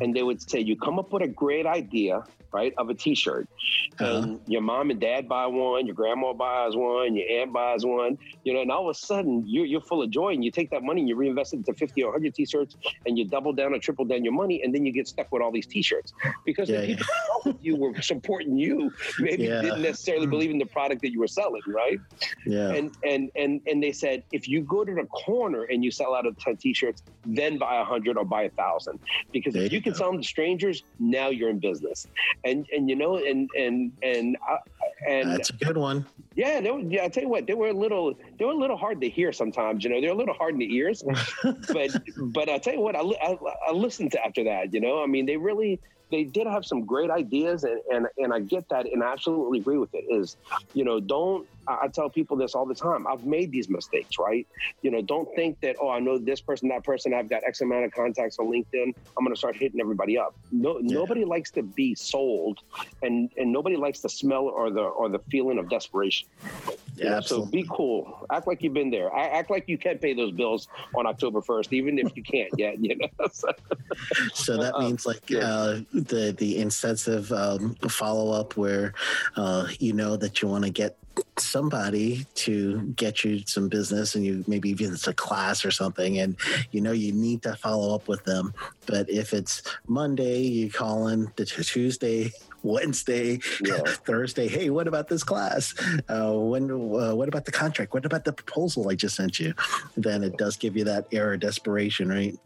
[0.00, 2.24] And they would say, you come up with a great idea,
[2.54, 3.48] right, of a T-shirt,
[3.98, 4.16] uh-huh.
[4.16, 8.16] and your mom and dad buy one, your grandma buys one, your aunt buys one,
[8.44, 10.70] you know, and all of a sudden you're, you're full of joy, and you take
[10.70, 12.76] that money and you reinvest it into 50 or 100 T-shirts,
[13.06, 15.42] and you double down or triple down your money, and then you get stuck with
[15.42, 17.06] all these T-shirts because yeah, the people
[17.46, 17.52] yeah.
[17.60, 19.60] you were supporting you maybe yeah.
[19.60, 21.98] didn't necessarily believe in the product that you were selling, right?
[22.46, 22.70] Yeah.
[22.70, 26.14] And and and and they said if you go to the corner and you sell
[26.14, 29.00] out of 10 T-shirts, then buy a hundred or buy a thousand
[29.32, 32.06] because there if you, you can sell them to strangers, now you're in business.
[32.44, 34.58] And and you know and and and uh,
[35.06, 36.06] and that's a good one.
[36.34, 37.04] Yeah, they were, yeah.
[37.04, 39.32] I tell you what, they were a little they were a little hard to hear
[39.32, 39.84] sometimes.
[39.84, 41.02] You know, they're a little hard in the ears.
[41.72, 43.38] but but I tell you what, I, I
[43.68, 44.74] I listened to after that.
[44.74, 45.80] You know, I mean, they really
[46.10, 49.58] they did have some great ideas and, and and I get that and I absolutely
[49.60, 50.36] agree with it is
[50.72, 53.06] you know don't I tell people this all the time.
[53.06, 54.46] I've made these mistakes right?
[54.82, 57.60] You know don't think that oh I know this person that person I've got X
[57.60, 58.94] amount of contacts on LinkedIn.
[59.16, 60.34] I'm gonna start hitting everybody up.
[60.52, 60.94] No yeah.
[60.94, 62.60] nobody likes to be sold
[63.02, 66.28] and and nobody likes the smell or the or the feeling of desperation.
[66.96, 68.26] Yeah, know, so be cool.
[68.30, 69.12] Act like you've been there.
[69.14, 72.82] Act like you can pay those bills on October 1st even if you can't yet
[72.82, 73.08] you know?
[74.34, 78.94] So that means like uh, the the incentive um, follow up where
[79.36, 80.96] uh, you know that you want to get
[81.38, 86.18] somebody to get you some business and you maybe even it's a class or something
[86.18, 86.36] and
[86.70, 88.52] you know you need to follow up with them
[88.86, 92.30] but if it's monday you call in the tuesday
[92.64, 93.76] Wednesday, yeah.
[93.86, 94.48] Thursday.
[94.48, 95.74] Hey, what about this class?
[96.08, 96.70] Uh, when?
[96.70, 97.92] Uh, what about the contract?
[97.92, 99.54] What about the proposal I just sent you?
[99.96, 102.36] Then it does give you that air of desperation, right?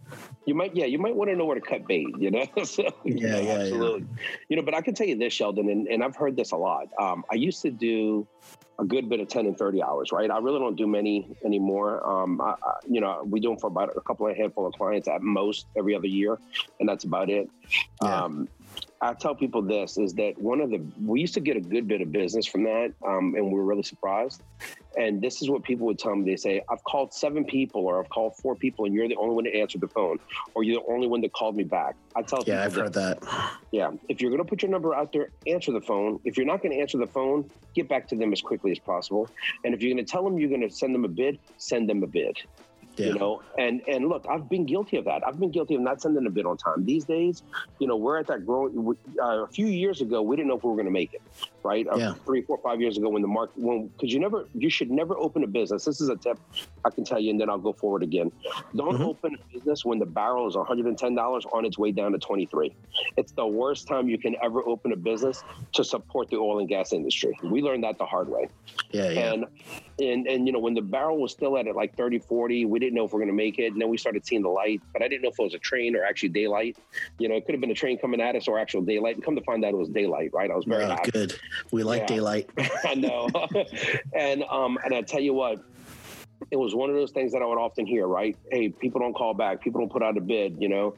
[0.44, 2.08] You might, yeah, you might want to know where to cut bait.
[2.18, 4.00] You know, so, yeah, yeah, absolutely.
[4.00, 4.24] Yeah.
[4.48, 6.56] You know, but I can tell you this, Sheldon, and, and I've heard this a
[6.56, 6.88] lot.
[6.98, 8.26] Um, I used to do
[8.80, 10.30] a good bit of 10 and 30 hours, right?
[10.30, 12.06] I really don't do many anymore.
[12.08, 14.74] Um, I, I, you know, we do them for about a couple of handful of
[14.74, 16.38] clients at most every other year,
[16.78, 17.50] and that's about it.
[18.02, 18.24] Yeah.
[18.24, 18.48] Um,
[19.00, 21.86] I tell people this is that one of the we used to get a good
[21.86, 24.42] bit of business from that, um, and we were really surprised.
[24.96, 28.00] And this is what people would tell me: they say, "I've called seven people, or
[28.00, 30.18] I've called four people, and you're the only one to answer the phone,
[30.54, 32.94] or you're the only one that called me back." I tell people yeah, I've heard
[32.94, 33.22] that.
[33.70, 36.18] Yeah, if you're going to put your number out there, answer the phone.
[36.24, 38.78] If you're not going to answer the phone, get back to them as quickly as
[38.80, 39.28] possible.
[39.64, 41.88] And if you're going to tell them you're going to send them a bid, send
[41.88, 42.38] them a bid.
[42.98, 43.06] Yeah.
[43.06, 45.26] You know, and and look, I've been guilty of that.
[45.26, 46.84] I've been guilty of not sending a bid on time.
[46.84, 47.42] These days,
[47.78, 48.96] you know, we're at that growing.
[49.20, 51.22] Uh, a few years ago, we didn't know if we were going to make it,
[51.68, 51.86] right?
[51.96, 52.14] Yeah.
[52.24, 55.16] Three, four, five years ago when the market, when, because you never, you should never
[55.18, 55.84] open a business.
[55.84, 56.38] This is a tip
[56.84, 58.32] I can tell you, and then I'll go forward again.
[58.74, 59.06] Don't Mhm.
[59.06, 62.72] open a business when the barrel is $110 on its way down to 23.
[63.18, 65.44] It's the worst time you can ever open a business
[65.74, 67.38] to support the oil and gas industry.
[67.42, 68.48] We learned that the hard way.
[68.90, 69.32] Yeah, yeah.
[69.32, 69.44] And
[70.00, 72.78] and and you know when the barrel was still at it like 30 40 we
[72.78, 74.48] didn't know if we are going to make it and then we started seeing the
[74.48, 76.76] light but i didn't know if it was a train or actually daylight
[77.18, 79.24] you know it could have been a train coming at us or actual daylight and
[79.24, 81.34] come to find out it was daylight right i was very Oh, happy good.
[81.72, 82.06] We like Yeah.
[82.06, 82.50] daylight.
[82.84, 83.28] i know.
[84.14, 85.60] And um and i tell you what
[86.50, 88.36] it was one of those things that i would often hear right?
[88.50, 89.60] Hey people don't call back.
[89.62, 90.94] People don't put out a bid you know?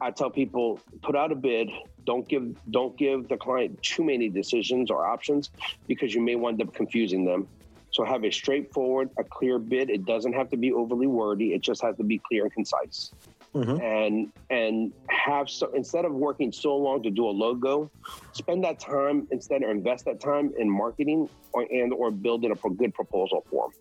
[0.00, 1.70] I tell people put out a bid.
[2.06, 5.50] Don't give don't give the client too many decisions or options
[5.86, 7.48] because you may wind up confusing them.
[7.92, 9.90] So have a straightforward a clear bid.
[9.90, 11.52] It doesn't have to be overly wordy.
[11.52, 13.12] It just has to be clear and concise
[13.54, 13.82] Mhm.
[13.82, 17.90] and and have so instead of working so long to do a logo
[18.32, 22.70] spend that time instead or invest that time in marketing or and or building a
[22.70, 23.72] good proposal form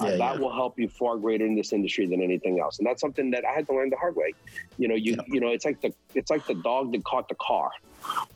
[0.00, 0.36] uh, that yeah.
[0.36, 3.44] will help you far greater in this industry than anything else and that's something that
[3.44, 4.32] i had to learn the hard way
[4.76, 5.22] you know you Yeah.
[5.28, 7.70] you know it's like the it's like the dog that caught the car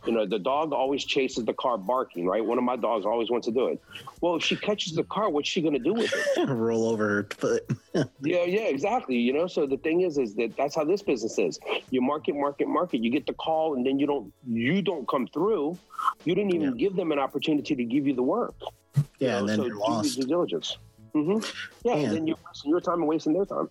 [0.07, 3.31] you know the dog always chases the car barking right one of my dogs always
[3.31, 3.81] wants to do it
[4.21, 7.09] well if she catches the car what's she going to do with it Roll over
[7.09, 7.63] her foot.
[8.23, 9.17] yeah, yeah, exactly.
[9.17, 11.59] You know, so the thing is, is that that's how this business is.
[11.91, 13.03] You market, market, market.
[13.03, 15.79] You get the call, and then you don't, you don't come through.
[16.25, 16.89] You didn't even Yeah.
[16.89, 18.55] give them an opportunity to give you the work.
[18.97, 20.17] you Yeah, know, and then so you're lost.
[20.17, 20.77] Due diligence.
[21.13, 21.39] hmm
[21.85, 23.69] Yeah, And- and then you're wasting your time and wasting their time.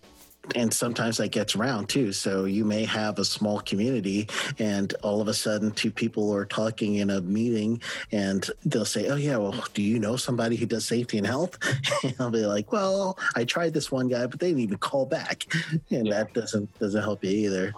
[0.54, 2.12] And sometimes that gets around too.
[2.12, 4.28] So you may have a small community,
[4.58, 7.80] and all of a sudden, two people are talking in a meeting,
[8.12, 11.58] and they'll say, "Oh yeah, well, do you know somebody who does safety and health?"
[12.02, 15.06] And I'll be like, "Well, I tried this one guy, but they didn't even call
[15.06, 15.46] back,"
[15.90, 16.14] and Yeah.
[16.14, 17.74] that doesn't doesn't help you either.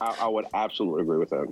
[0.00, 1.46] I, I would absolutely agree with that.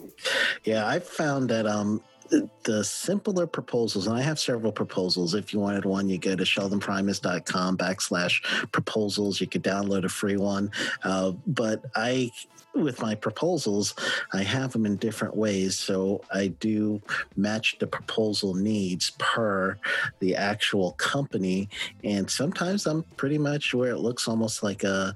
[0.64, 5.35] Yeah, I found that um the simpler proposals, and I have several proposals.
[5.35, 9.41] If you wanted one, you go to sheldonprimus.com backslash proposals.
[9.41, 10.70] You could download a free one.
[11.03, 12.31] Uh, but I
[12.75, 13.95] with my proposals,
[14.33, 15.79] I have them in different ways.
[15.79, 17.01] So I do
[17.37, 19.79] match the proposal needs per
[20.18, 21.68] the actual company.
[22.03, 25.14] And sometimes I'm pretty much where it looks almost like a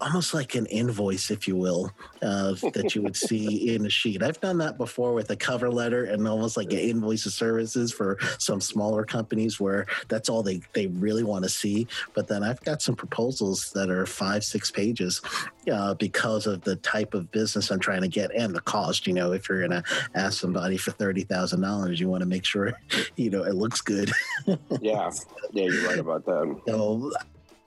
[0.00, 1.92] almost like an invoice, if you will,
[2.22, 4.22] uh, that you would see in a sheet.
[4.22, 7.92] I've done that before with a cover letter and almost like an invoice of services
[7.92, 11.86] for some smaller companies where that's all they, they really want to see.
[12.14, 15.20] But then I've got some proposals that are five, six pages
[15.70, 19.06] uh, because of the type of business I'm trying to get and the cost.
[19.06, 19.84] You know, if you're going to
[20.14, 22.72] ask somebody for $30,000, you want to make sure,
[23.16, 24.12] you know, it looks good.
[24.80, 25.10] Yeah,
[25.52, 26.60] yeah, you're right about that.
[26.66, 27.10] So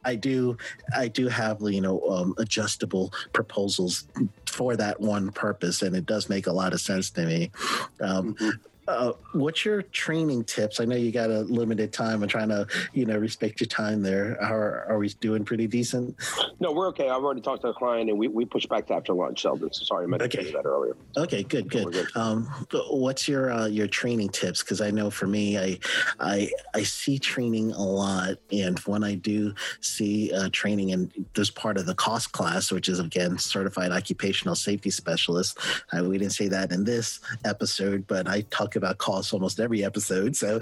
[0.06, 0.58] I do,
[0.96, 4.08] I do have you know um, adjustable proposals
[4.48, 7.52] for that one purpose, and it does make a lot of sense to me.
[8.00, 8.52] Um, Mhm.
[8.92, 10.80] Uh, what's your training tips?
[10.80, 12.22] I know you got a limited time.
[12.22, 14.38] I'm trying to you know respect your time there.
[14.42, 16.16] Are are we doing pretty decent?
[16.60, 17.10] No, we're okay.
[17.10, 19.72] I've already talked to the client, and we, we pushed back to after lunch, Sheldon.
[19.72, 20.46] So sorry, I meant Okay.
[20.46, 20.96] you that earlier.
[21.18, 21.92] Okay, good, good.
[21.92, 22.08] good.
[22.16, 22.46] Um,
[22.90, 24.62] what's your uh, your training tips?
[24.62, 25.80] Because I know for me, I
[26.20, 31.50] I I see training a lot, and when I do see uh, training, and there's
[31.50, 35.58] part of the COSS class, which is again certified occupational safety specialist.
[35.94, 39.84] I, we didn't say that in this episode, but I talk about COSS almost every
[39.84, 40.36] episode.
[40.36, 40.60] So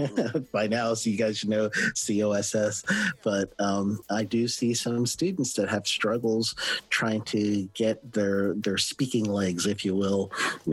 [0.52, 2.84] by now, so you guys should know COSS.
[3.22, 6.54] But um, I do see some students that have struggles
[6.90, 10.30] trying to get their their speaking legs, if you will.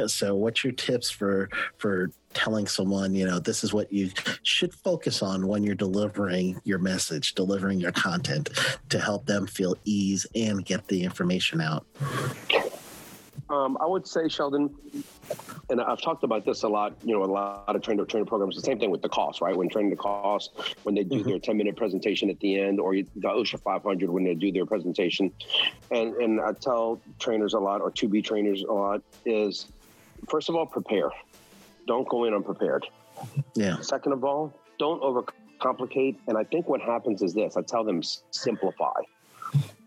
[0.08, 4.12] So, what's your tips for for telling someone, you know, this is what you
[4.44, 8.50] should focus on when you're delivering your message, delivering your content
[8.90, 11.86] to help them feel ease and get the information out?
[13.50, 14.70] Um, I would say, Sheldon,
[15.72, 18.56] and I've talked about this a lot, you know, a lot of trainer trainer programs.
[18.56, 19.56] The same thing with the COSS, right?
[19.56, 20.50] When training the COSS,
[20.84, 21.26] when they do Mhm.
[21.26, 24.68] their ten minute presentation at the end, or the OSHA 500 when they do their
[24.68, 25.32] presentation,
[25.90, 29.66] and and I tell trainers a lot, or to be trainers a lot, is
[30.28, 31.10] first of all prepare.
[31.88, 32.86] Don't go in unprepared.
[33.56, 33.80] Yeah.
[33.80, 36.18] Second of all, don't overcomplicate.
[36.28, 39.02] And I think what happens is this: I tell them simplify.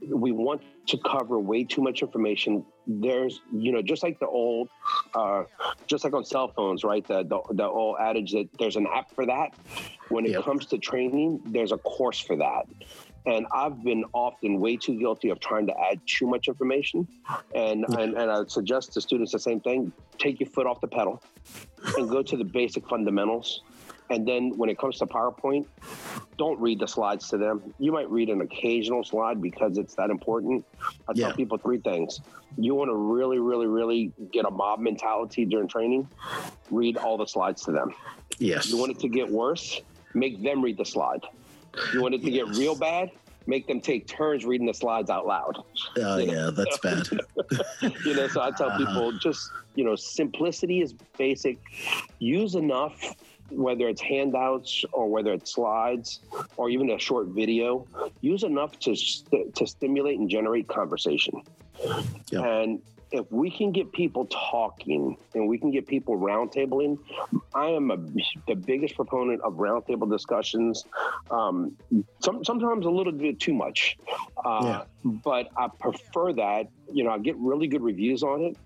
[0.09, 2.65] We want to cover way too much information.
[2.87, 4.69] There's, you know, just like the old,
[5.15, 5.45] uh,
[5.89, 7.07] just like on cell phones, right?
[7.07, 9.51] The, the the old adage that there's an app for that.
[10.09, 10.45] When it Yep.
[10.45, 12.65] comes to training, there's a course for that.
[13.25, 17.07] And I've been often way too guilty of trying to add too much information.
[17.55, 20.89] And and, and I suggest to students the same thing: take your foot off the
[20.89, 21.23] pedal
[21.97, 23.63] and go to the basic fundamentals
[24.13, 25.65] And then when it comes to PowerPoint,
[26.37, 27.63] don't read the slides to them.
[27.79, 30.67] You might read an occasional slide because it's that important.
[31.09, 32.21] I tell people three things.
[32.59, 36.07] You want to really, really, really get a mob mentality during training,
[36.71, 37.95] read all the slides to them.
[38.39, 38.69] Yes.
[38.71, 39.81] You want it to get worse,
[40.13, 41.23] make them read the slide.
[41.95, 43.11] You want it to get real bad,
[43.47, 45.57] make them take turns reading the slides out loud.
[45.97, 47.09] oh yeah, that's bad.
[48.05, 48.79] you know, so I tell Uh-huh.
[48.79, 51.59] people just, you know, simplicity is basic.
[52.19, 53.15] Use enough,
[53.57, 56.21] whether it's handouts or whether it's slides
[56.57, 57.87] or even a short video,
[58.21, 61.43] use enough to, st- to stimulate and generate conversation.
[62.45, 62.81] And
[63.13, 66.99] if we can get people talking and we can get people roundtabling,
[67.55, 67.99] I am a,
[68.47, 70.85] the biggest proponent of roundtable discussions.
[71.31, 71.77] Um,
[72.21, 73.99] some, sometimes a little bit too much,
[74.45, 76.69] uh, but I prefer that.
[76.91, 78.57] You know, I get really good reviews on it,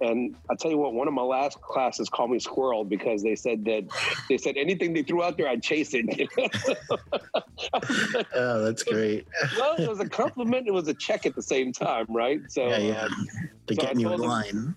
[0.00, 3.34] and I'll tell you what, one of my last classes called me squirrel because they
[3.34, 3.84] said that
[4.28, 6.06] they said anything they threw out there, I'd chase it.
[8.34, 9.26] Oh, that's great.
[9.58, 10.66] well, it was a compliment.
[10.68, 12.40] It was a check at the same time, right?
[12.48, 13.04] So, Yeah, yeah.
[13.04, 13.26] Um,
[13.66, 14.74] To So get you in them- line.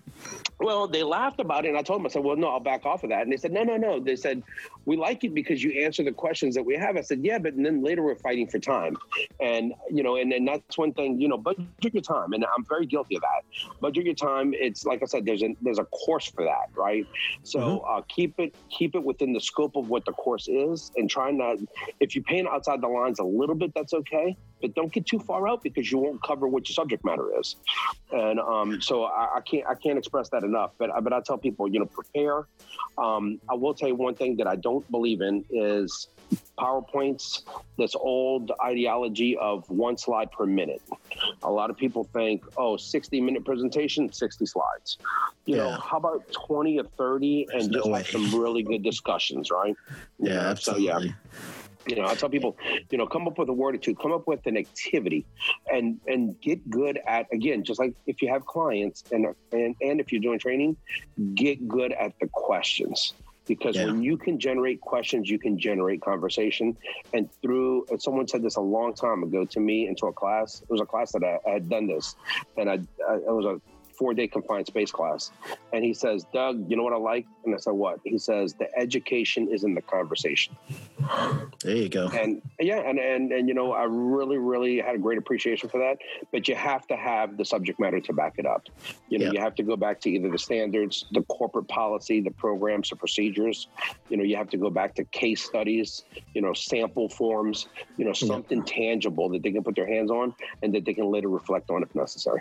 [0.58, 2.84] Well, they laughed about it, and I told them, I said, "Well, no, I'll back
[2.84, 4.42] off of that." And they said, "No, no, no." They said,
[4.84, 7.56] "We like it because you answer the questions that we have." I said, "Yeah, but
[7.56, 8.96] then later we're fighting for time,
[9.40, 12.64] and you know, and then that's one thing, you know, budget your time, and I'm
[12.68, 13.42] very guilty of that.
[13.80, 14.52] Budget your time.
[14.52, 17.06] It's like I said, there's a there's a course for that, right?
[17.42, 21.08] So uh, keep it keep it within the scope of what the course is, and
[21.08, 21.56] try not.
[22.00, 25.18] If you paint outside the lines a little bit, that's okay, but don't get too
[25.18, 27.56] far out because you won't cover what your subject matter is.
[28.12, 30.72] And um, so I, I can't I can't express that enough.
[30.78, 32.46] But I- but I tell people, you know, prepare.
[32.98, 36.08] Um, I will tell you one thing that I don't believe in is
[36.58, 37.42] PowerPoints.
[37.78, 40.82] This old ideology of one slide per minute.
[41.42, 44.98] A lot of people think, oh, 60 minute presentation, 60 slides.
[45.46, 48.02] You know, how about 20 or 30 There's and no just way.
[48.04, 49.74] some really good discussions, right?
[50.22, 50.86] Yeah, absolutely.
[50.86, 51.12] So yeah,
[51.86, 52.56] you know, I tell people,
[52.90, 55.26] you know, come up with a word or two, come up with an activity,
[55.72, 60.00] and and get good at again, just like if you have clients and and and
[60.00, 60.76] if you're doing training,
[61.34, 63.14] get good at the questions.
[63.48, 63.86] Because Yeah.
[63.86, 66.76] when you can generate questions, you can generate conversation.
[67.12, 70.62] And through, and someone said this a long time ago to me into a class.
[70.62, 72.14] It was a class that I, I had done this,
[72.56, 72.74] and I,
[73.08, 73.60] I it was a
[74.00, 75.30] four day confined space class.
[75.74, 77.26] And he says, Doug, you know what I like?
[77.44, 78.00] And I said, what?
[78.02, 80.56] He says, the education is in the conversation.
[81.62, 82.08] There you go.
[82.08, 85.78] And yeah, and, and and you know, I really, really had a great appreciation for
[85.78, 85.98] that.
[86.32, 88.62] But you have to have the subject matter to back it up.
[89.08, 89.32] You know, Yeah.
[89.32, 92.96] you have to go back to either the standards, the corporate policy, the programs, the
[92.96, 93.68] procedures.
[94.08, 98.04] You know, you have to go back to case studies, you know, sample forms, you
[98.06, 101.28] know, something tangible that they can put their hands on and that they can later
[101.28, 102.40] reflect on if necessary.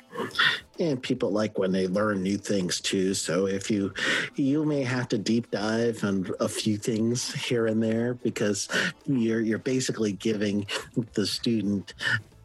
[0.79, 3.13] and people like when they learn new things too.
[3.13, 3.93] So if you
[4.35, 8.67] you may have to deep dive on a few things here and there because
[9.05, 10.67] you're you're basically giving
[11.13, 11.93] the student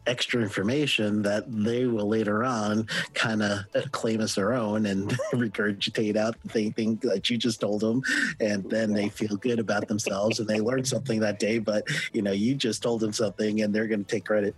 [0.07, 6.15] extra information that they will later on kind of claim as their own and regurgitate
[6.15, 8.01] out the thing, thing that you just told them
[8.39, 12.21] and then they feel good about themselves and they learned something that day but you
[12.21, 14.55] know you just told them something and they're going to take credit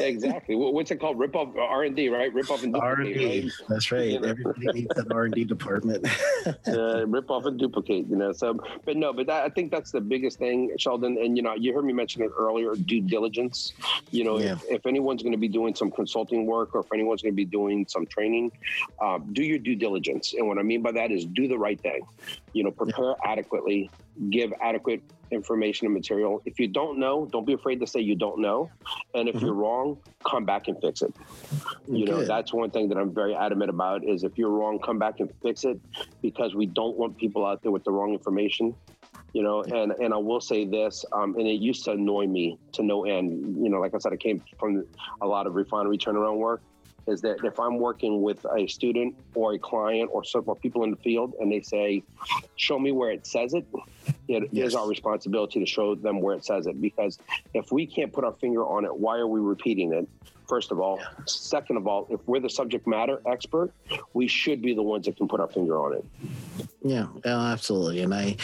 [0.00, 0.54] exactly.
[0.54, 1.18] What's it called?
[1.18, 2.32] Rip off R and D, right?
[2.32, 3.40] Rip off and duplicate, R&D.
[3.42, 3.52] right?
[3.68, 4.24] That's right.
[4.24, 6.06] Everybody needs an R&D department.
[6.68, 8.32] uh, rip off and duplicate, you know.
[8.32, 11.18] So, but no, but that, I think that's the biggest thing, Sheldon.
[11.18, 13.72] And you know, you heard me mention it earlier: due diligence.
[14.10, 14.52] You know, Yeah.
[14.52, 17.36] if, if anyone's going to be doing some consulting work, or if anyone's going to
[17.36, 18.50] be doing some training,
[19.02, 20.34] um, do your due diligence.
[20.36, 22.02] And what I mean by that is do the right thing.
[22.52, 23.90] You know, prepare adequately,
[24.30, 26.40] give adequate information and material.
[26.46, 28.70] If you don't know, don't be afraid to say you don't know.
[29.14, 29.42] And if Mhm.
[29.42, 31.12] you're wrong, come back and fix it.
[31.86, 34.98] You know, that's one thing that I'm very adamant about is if you're wrong, come
[34.98, 35.80] back and fix it
[36.22, 38.74] because we don't want people out there with the wrong information.
[39.34, 42.58] You know, and and I will say this, um, and it used to annoy me
[42.72, 43.62] to no end.
[43.62, 44.84] You know, like I said, I came from
[45.20, 46.62] a lot of refinery turnaround work.
[47.06, 50.90] Is that if I'm working with a student or a client or several people in
[50.90, 52.02] the field, and they say,
[52.56, 53.66] "Show me where it says it,"
[54.28, 54.74] it is Yes.
[54.74, 56.80] our responsibility to show them where it says it.
[56.80, 57.18] Because
[57.54, 60.06] if we can't put our finger on it, why are we repeating it?
[60.48, 63.70] First of all, second of all, if we're the subject matter expert,
[64.14, 66.04] we should be the ones that can put our finger on it.
[66.82, 68.00] Yeah, oh, absolutely.
[68.00, 68.36] And I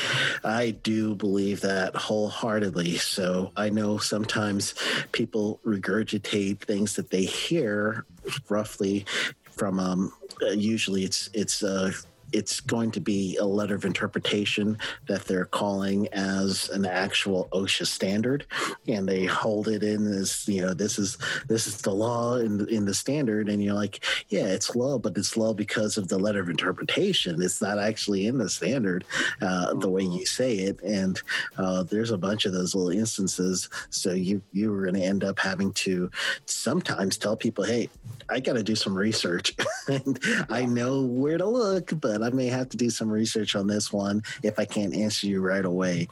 [0.44, 2.98] I do believe that wholeheartedly.
[2.98, 4.74] So I know sometimes
[5.12, 8.04] people regurgitate things that they hear
[8.50, 9.06] roughly
[9.50, 11.90] from um uh, usually it's it's uh
[12.34, 14.76] it's going to be a letter of interpretation
[15.06, 18.44] that they're calling as an actual OSHA standard,
[18.88, 21.16] and they hold it in as you know this is
[21.48, 24.98] this is the law in the, in the standard, and you're like, yeah, it's law,
[24.98, 27.40] but it's law because of the letter of interpretation.
[27.40, 29.04] It's not actually in the standard
[29.40, 31.22] uh, the way you say it, and
[31.56, 33.68] uh, there's a bunch of those little instances.
[33.90, 36.10] So you you were going to end up having to
[36.46, 37.88] sometimes tell people, hey,
[38.28, 39.54] I got to do some research.
[39.88, 40.18] and
[40.50, 43.92] I know where to look, but I may have to do some research on this
[43.92, 46.08] one if I can't answer you right away.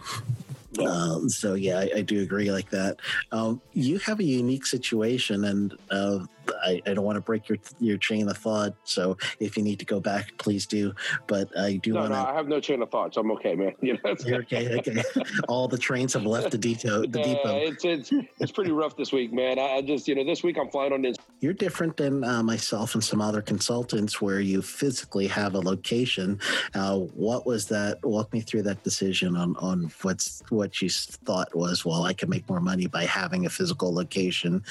[0.79, 2.99] Um, so yeah, I, I, do agree like that.
[3.31, 6.21] Um, you have a unique situation, and uh,
[6.63, 8.75] I, I, don't want to break your your chain of thought.
[8.85, 10.95] So if you need to go back, please do.
[11.27, 12.19] But I do no, want to.
[12.19, 13.73] No, I have no chain of thought, so I'm okay, man.
[13.83, 14.79] You know, You're okay.
[14.79, 15.03] Okay.
[15.49, 17.01] All the trains have left the depot.
[17.03, 17.57] The depot.
[17.57, 19.59] it's it's it's pretty rough this week, man.
[19.59, 21.17] I, I, just you know this week I'm flying on this.
[21.41, 26.41] You're different than uh, myself and some other consultants, where you physically have a location.
[26.75, 28.03] Uh, what was that?
[28.05, 32.29] Walk me through that decision on on what's what you thought was well, I can
[32.29, 34.63] make more money by having a physical location,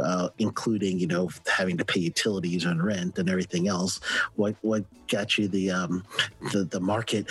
[0.00, 4.00] uh, including you know having to pay utilities and rent and everything else.
[4.36, 6.04] What what got you the um,
[6.52, 7.30] the the market?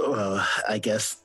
[0.00, 1.23] Uh, I guess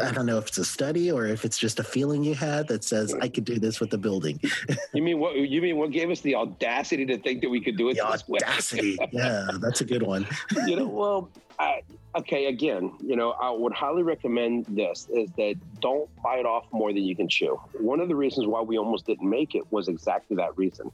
[0.00, 2.68] I don't know if it's a study or if it's just a feeling you had
[2.68, 4.40] that says I could do this with the building.
[4.94, 5.36] you mean what?
[5.36, 8.06] You mean what gave us the audacity to think that we could do it the
[8.06, 8.98] audacity?
[9.12, 10.26] yeah, that's a good one.
[10.66, 11.82] you know, well, I,
[12.16, 12.46] okay.
[12.46, 17.02] Again, you know, I would highly recommend this: is that don't bite off more than
[17.02, 17.60] you can chew.
[17.78, 20.90] One of the reasons why we almost didn't make it was exactly that reason.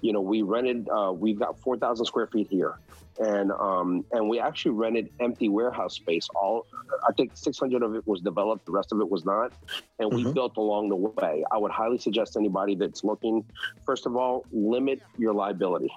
[0.00, 0.88] You know, we rented.
[0.88, 2.78] Uh, we've got four thousand square feet here
[3.18, 6.28] and um, and we actually rented empty warehouse space.
[6.34, 6.66] All
[7.08, 9.52] I think 600 of it was developed, the rest of it was not,
[9.98, 10.32] and we mm-hmm.
[10.32, 11.44] built along the way.
[11.50, 13.44] I would highly suggest anybody that's looking,
[13.86, 15.90] first of all, limit your liability.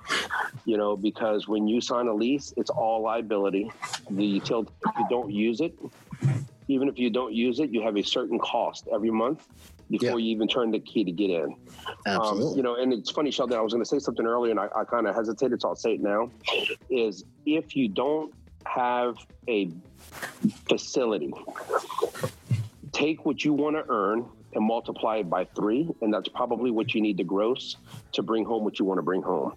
[0.65, 3.71] You know, because when you sign a lease, it's all liability.
[4.09, 5.77] The utility, if you don't use it,
[6.67, 9.47] even if you don't use it, you have a certain cost every month
[9.89, 10.25] before yeah.
[10.25, 11.55] you even turn the key to get in.
[12.05, 12.51] Absolutely.
[12.51, 14.59] Um, you know, and it's funny, Sheldon, I was going to say something earlier and
[14.59, 16.31] I, I kind of hesitated, so I'll say it now,
[16.89, 18.33] is if you don't
[18.65, 19.15] have
[19.47, 19.71] a
[20.67, 21.33] facility,
[22.91, 26.93] take what you want to earn and multiply it by three, and that's probably what
[26.93, 27.77] you need to gross
[28.13, 29.53] to bring home what you want to bring home.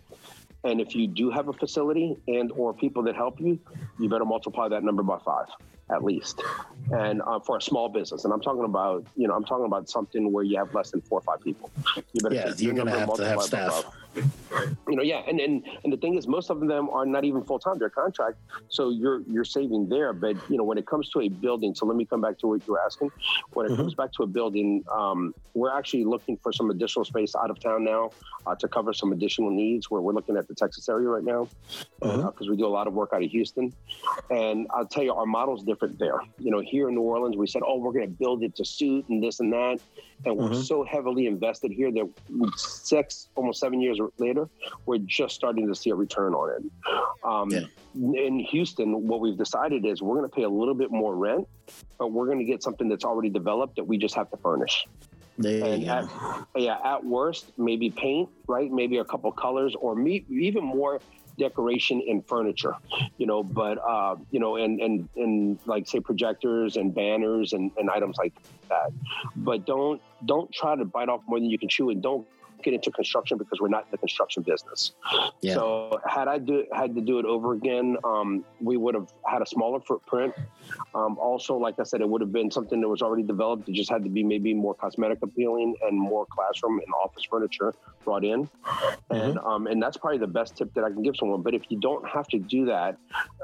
[0.63, 3.59] And if you do have a facility and or people that help you,
[3.99, 5.47] you better multiply that number by five
[5.93, 6.43] at least,
[6.93, 8.25] and uh, for a small business.
[8.25, 11.01] And I'm talking about, you know, I'm talking about something where you have less than
[11.01, 11.71] four or five people.
[11.97, 13.85] You better yeah, you're going to have to have staff
[14.17, 17.43] you know, yeah, and, and and the thing is, most of them are not even
[17.43, 18.39] full time; they're contract.
[18.69, 20.13] So you're you're saving there.
[20.13, 22.49] But you know, when it comes to a building, so let me come back to
[22.49, 23.11] what you were asking.
[23.53, 23.83] When it mm-hmm.
[23.83, 27.61] comes back to a building, um, we're actually looking for some additional space out of
[27.61, 28.11] town now
[28.47, 29.91] uh, to cover some additional needs.
[29.91, 31.49] Where we're looking at the Texas area right now
[32.01, 32.27] because uh, mm-hmm.
[32.27, 33.73] uh, we do a lot of work out of Houston.
[34.31, 36.21] And I'll tell you, our model's different there.
[36.39, 38.65] You know, here in New Orleans, we said, oh, we're going to build it to
[38.65, 39.81] suit and this and that,
[40.25, 40.61] and we're mm-hmm.
[40.61, 42.09] so heavily invested here that
[42.57, 44.49] six, almost seven years later,
[44.87, 46.63] we're just starting to see a return on it.
[47.25, 47.61] Um, yeah.
[47.95, 51.49] In Houston, what we've decided is we're going to pay a little bit more rent,
[51.99, 54.87] but we're going to get something that's already developed that we just have to furnish.
[56.55, 58.71] at, yeah, at worst, maybe paint, right?
[58.71, 61.01] Maybe a couple colors, or me, even more
[61.39, 62.75] decoration and furniture,
[63.17, 67.71] you know, but, uh, you know, and, and, and like say projectors and banners and,
[67.79, 68.35] and items like
[68.69, 68.93] that.
[69.35, 72.29] But don't, don't try to bite off more than you can chew and don't
[72.63, 74.93] get into construction because we're not in the construction business.
[75.41, 75.55] Yeah.
[75.55, 79.43] So had I do, had to do it over again, um, we would have had
[79.43, 80.35] a smaller footprint.
[80.95, 83.69] Um, also, like I said, it would have been something that was already developed.
[83.69, 87.75] It just had to be maybe more cosmetic appealing and more classroom and office furniture
[88.05, 88.47] brought in.
[88.47, 89.15] Mm-hmm.
[89.15, 91.43] And um, and that's probably the best tip that I can give someone.
[91.43, 92.97] But if you don't have to do that,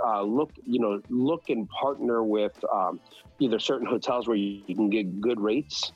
[0.05, 3.01] uh, look you know look and partner with um,
[3.39, 5.93] either certain hotels where you, can get good rates.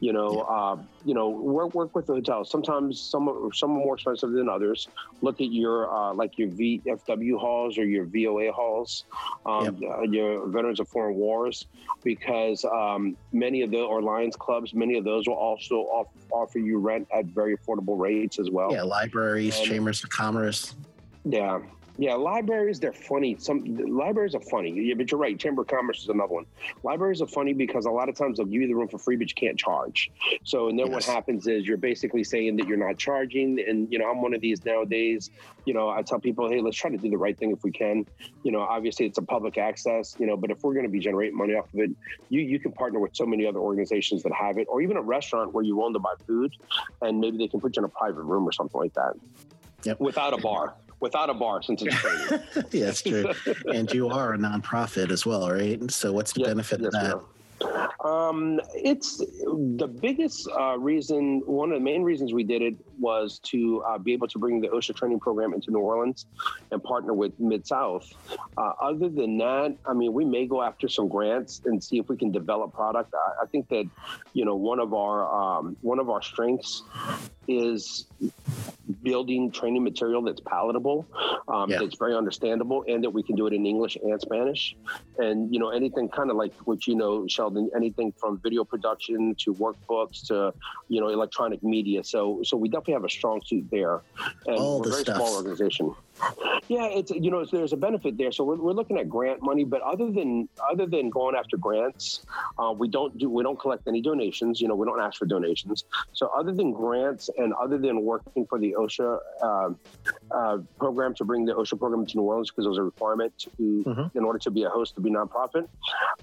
[0.00, 3.84] You know, uh, you know work work with the hotels sometimes some are, some are
[3.84, 4.88] more expensive than others.
[5.22, 9.04] Look at your uh, like your VFW halls or your VOA halls,
[9.46, 9.90] um, yep.
[9.90, 11.66] uh, your Veterans of Foreign Wars,
[12.02, 16.58] because um, many of the or Lions clubs, many of those will also off, offer
[16.58, 18.72] you rent at very affordable rates as well.
[18.72, 20.74] Yeah, libraries, and, chambers of commerce.
[21.26, 21.60] Yeah,
[21.96, 23.36] yeah, libraries, they're funny.
[23.38, 24.72] Some libraries are funny.
[24.72, 25.38] Yeah, but you're right.
[25.38, 26.46] Chamber of Commerce is another one.
[26.82, 29.14] Libraries are funny because a lot of times they'll give you the room for free,
[29.14, 30.10] but you can't charge.
[30.42, 30.94] So, and then yes.
[30.94, 33.60] what happens is you're basically saying that you're not charging.
[33.60, 35.30] And, you know, I'm one of these nowadays.
[35.66, 37.70] You know, I tell people, hey, let's try to do the right thing if we
[37.70, 38.06] can.
[38.42, 40.98] You know, obviously it's a public access, you know, but if we're going to be
[40.98, 41.90] generating money off of it,
[42.28, 45.02] you, you can partner with so many other organizations that have it, or even a
[45.02, 46.56] restaurant where you want to buy food
[47.02, 49.14] and maybe they can put you in a private room or something like that.
[49.84, 50.00] Yep.
[50.00, 50.74] Without a bar
[51.04, 52.42] without a bar since it's training.
[52.72, 53.30] yeah, that's true.
[53.72, 55.90] and you are a nonprofit as well, right?
[55.90, 57.20] So what's the Yes, benefit yes, of that?
[58.04, 61.42] Um, it's the biggest uh, reason.
[61.46, 64.60] One of the main reasons we did it was to uh, be able to bring
[64.60, 66.26] the OSHA training program into New Orleans
[66.70, 68.12] and partner with Mid South.
[68.58, 72.08] Uh, other than that, I mean, we may go after some grants and see if
[72.08, 73.14] we can develop product.
[73.14, 73.88] I, I think that
[74.32, 76.82] you know one of our um, one of our strengths
[77.46, 78.06] is
[79.08, 81.06] building training material that's palatable,
[81.46, 81.78] um, Yeah.
[81.80, 84.74] that's very understandable, and that we can do it in English and Spanish.
[85.18, 89.34] And you know, anything kind of like what you know, Sheldon, anything from video production
[89.42, 90.52] to workbooks to
[90.88, 92.02] you know, electronic media.
[92.02, 94.00] So, so we definitely have a strong suit there,
[94.46, 95.16] and All we're the a very stuff.
[95.16, 95.94] small organization.
[96.68, 98.32] Yeah, it's you know there's a benefit there.
[98.32, 102.24] So we're, we're looking at grant money, but other than other than going after grants,
[102.58, 104.60] uh, we don't do we don't collect any donations.
[104.60, 105.84] You know, we don't ask for donations.
[106.12, 109.70] So other than grants and other than working for the OSHA uh,
[110.30, 113.36] uh, program to bring the OSHA program to New Orleans because it was a requirement
[113.38, 114.14] to Mhm.
[114.16, 115.68] in order to be a host to be nonprofit,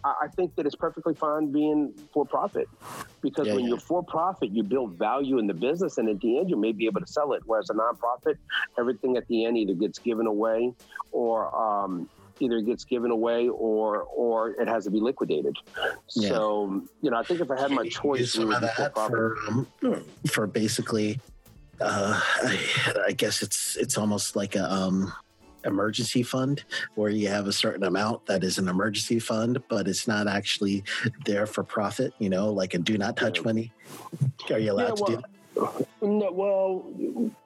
[0.03, 2.67] I, I think that it's perfectly fine being for profit
[3.21, 3.69] because Yeah, when yeah.
[3.69, 6.71] you're for profit, you build value in the business, and at the end, you may
[6.71, 7.43] be able to sell it.
[7.45, 8.37] Whereas a nonprofit,
[8.79, 10.73] everything at the end either gets given away
[11.11, 12.09] or um,
[12.39, 15.55] either it gets given away or or it has to be liquidated.
[16.15, 16.29] Yeah.
[16.29, 18.75] So you know, I think if I had my choice, we some would of that
[18.95, 19.11] for-profit.
[19.11, 21.19] for um, for basically
[21.81, 22.59] uh, I,
[23.07, 25.11] I guess it's it's almost like a um,
[25.65, 26.63] emergency fund
[26.95, 30.83] where you have a certain amount that is an emergency fund but it's not actually
[31.25, 33.43] there for profit you know like a do not touch Yeah.
[33.45, 33.71] money
[34.49, 35.25] are you allowed Yeah, to do that
[35.55, 36.85] No, well,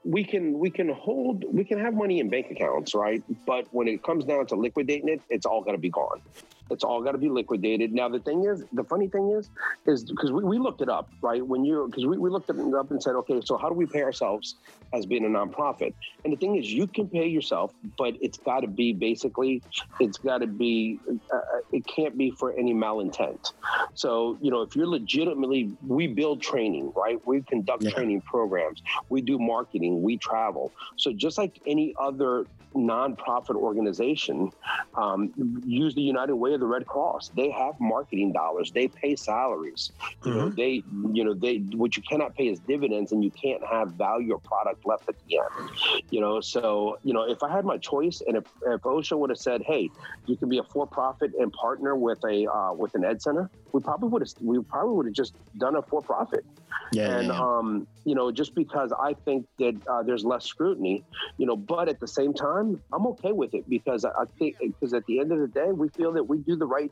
[0.04, 3.24] we can we can hold we can have money in bank accounts, right?
[3.46, 6.22] But when it comes down to liquidating it, it's all got to be gone.
[6.70, 7.94] It's all got to be liquidated.
[7.94, 9.50] Now the thing is, the funny thing is,
[9.86, 11.46] is because we, we looked it up, right?
[11.46, 13.86] When you're because we, we looked it up and said, okay, so how do we
[13.86, 14.56] pay ourselves
[14.94, 15.94] as being a nonprofit?
[16.24, 19.64] And the thing is, you can pay yourself, but it's got to be basically,
[20.00, 21.00] it's got to be,
[21.34, 21.40] uh,
[21.72, 23.40] it can't be for any malintent.
[23.94, 27.18] So you know, if you're legitimately, we build training, right?
[27.26, 27.92] We conduct Yeah.
[27.92, 30.74] training programs, we do marketing, we travel.
[30.98, 34.50] So just like any other nonprofit organization,
[34.98, 35.32] um,
[35.66, 37.32] use the United Way of the Red Cross.
[37.36, 38.72] They have marketing dollars.
[38.72, 39.92] They pay salaries.
[40.26, 40.84] You know, they,
[41.14, 41.58] you know, they.
[41.76, 45.16] What you cannot pay is dividends, and you can't have value or product left at
[45.28, 45.70] the end.
[46.10, 49.30] You know, so you know, if I had my choice, and if, if OSHA would
[49.30, 49.90] have said, "Hey,
[50.26, 53.82] you can be a for-profit and partner with a uh, with an ed center," we
[53.82, 54.32] probably would have.
[54.42, 56.46] We probably would have just done a for-profit
[56.92, 57.42] yeah, and yeah, yeah.
[57.42, 61.04] um, you know, just because I think that uh, there's less scrutiny,
[61.38, 64.58] you know, but at the same time, I'm okay with it because I I think
[64.60, 66.92] because at the end of the day, we feel that we do the right.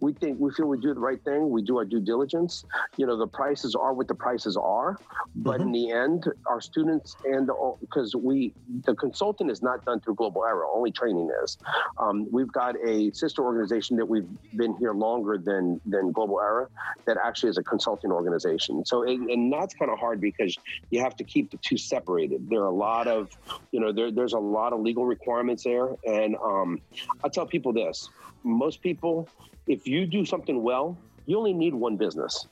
[0.00, 1.50] We think we feel we do the right thing.
[1.50, 2.64] We do our due diligence.
[2.96, 4.98] You know, the prices are what the prices are,
[5.36, 7.50] but in the end, our students and
[7.80, 8.52] because we
[8.84, 11.58] the consultant is not done through Global Era, only training is.
[11.98, 16.68] Um, we've got a sister organization that we've been here longer than than Global Era
[17.06, 18.84] that actually is a consulting organization.
[18.84, 20.56] So, and, and that's kind of hard because
[20.90, 22.48] you have to keep the two separated.
[22.48, 23.30] There are a lot of,
[23.72, 25.88] you know, there, there's a lot of legal requirements there.
[26.06, 26.80] And um,
[27.24, 28.08] I tell people this
[28.44, 29.28] most people,
[29.68, 30.96] if you do something well,
[31.26, 32.46] you only need one business.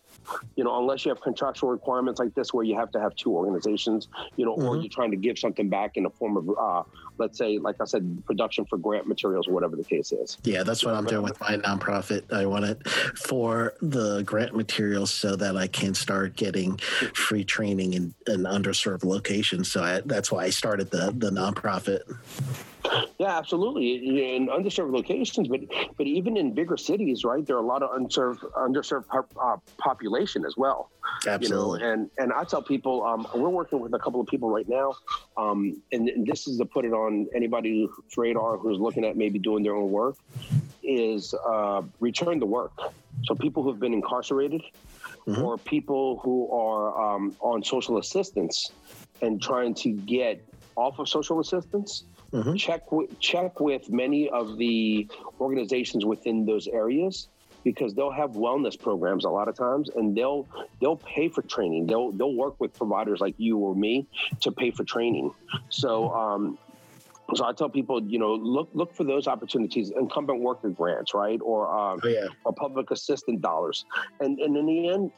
[0.56, 3.30] You know, unless you have contractual requirements like this where you have to have two
[3.32, 4.82] organizations, you know, or Mhm.
[4.82, 6.82] you're trying to give something back in the form of, uh,
[7.16, 10.36] let's say, like I said, production for grant materials or whatever the case is.
[10.44, 12.30] Yeah, that's what I'm doing with my nonprofit.
[12.32, 16.76] I want it for the grant materials so that I can start getting
[17.14, 19.70] free training in an underserved locations.
[19.70, 22.00] So I, that's why I started the the nonprofit.
[23.18, 24.34] Yeah, absolutely.
[24.36, 25.60] In underserved locations, but
[25.96, 27.44] but even in bigger cities, right?
[27.46, 29.04] There are a lot of unserved underserved
[29.40, 30.90] uh, population as well.
[31.26, 31.80] Absolutely.
[31.80, 34.50] You know, and and I tell people, um, we're working with a couple of people
[34.50, 34.94] right now,
[35.36, 39.38] um, and, and this is to put it on anybody's radar who's looking at maybe
[39.38, 40.16] doing their own work,
[40.82, 42.72] is uh, return to work.
[43.24, 44.62] So people who have been incarcerated,
[45.26, 45.42] Mhm.
[45.42, 48.70] or people who are um, on social assistance
[49.22, 50.44] and trying to get
[50.76, 52.56] off of social assistance Mhm.
[52.56, 55.08] check with, check with many of the
[55.40, 57.28] organizations within those areas
[57.64, 60.48] because they'll have wellness programs a lot of times and they'll
[60.80, 64.06] they'll pay for training they'll they'll work with providers like you or me
[64.40, 65.30] to pay for training
[65.70, 66.58] so um
[67.34, 71.40] so I tell people, you know, look look for those opportunities, incumbent worker grants, right,
[71.42, 72.28] or uh, Oh yeah.
[72.44, 73.84] or public assistant dollars,
[74.20, 75.10] and and in the end,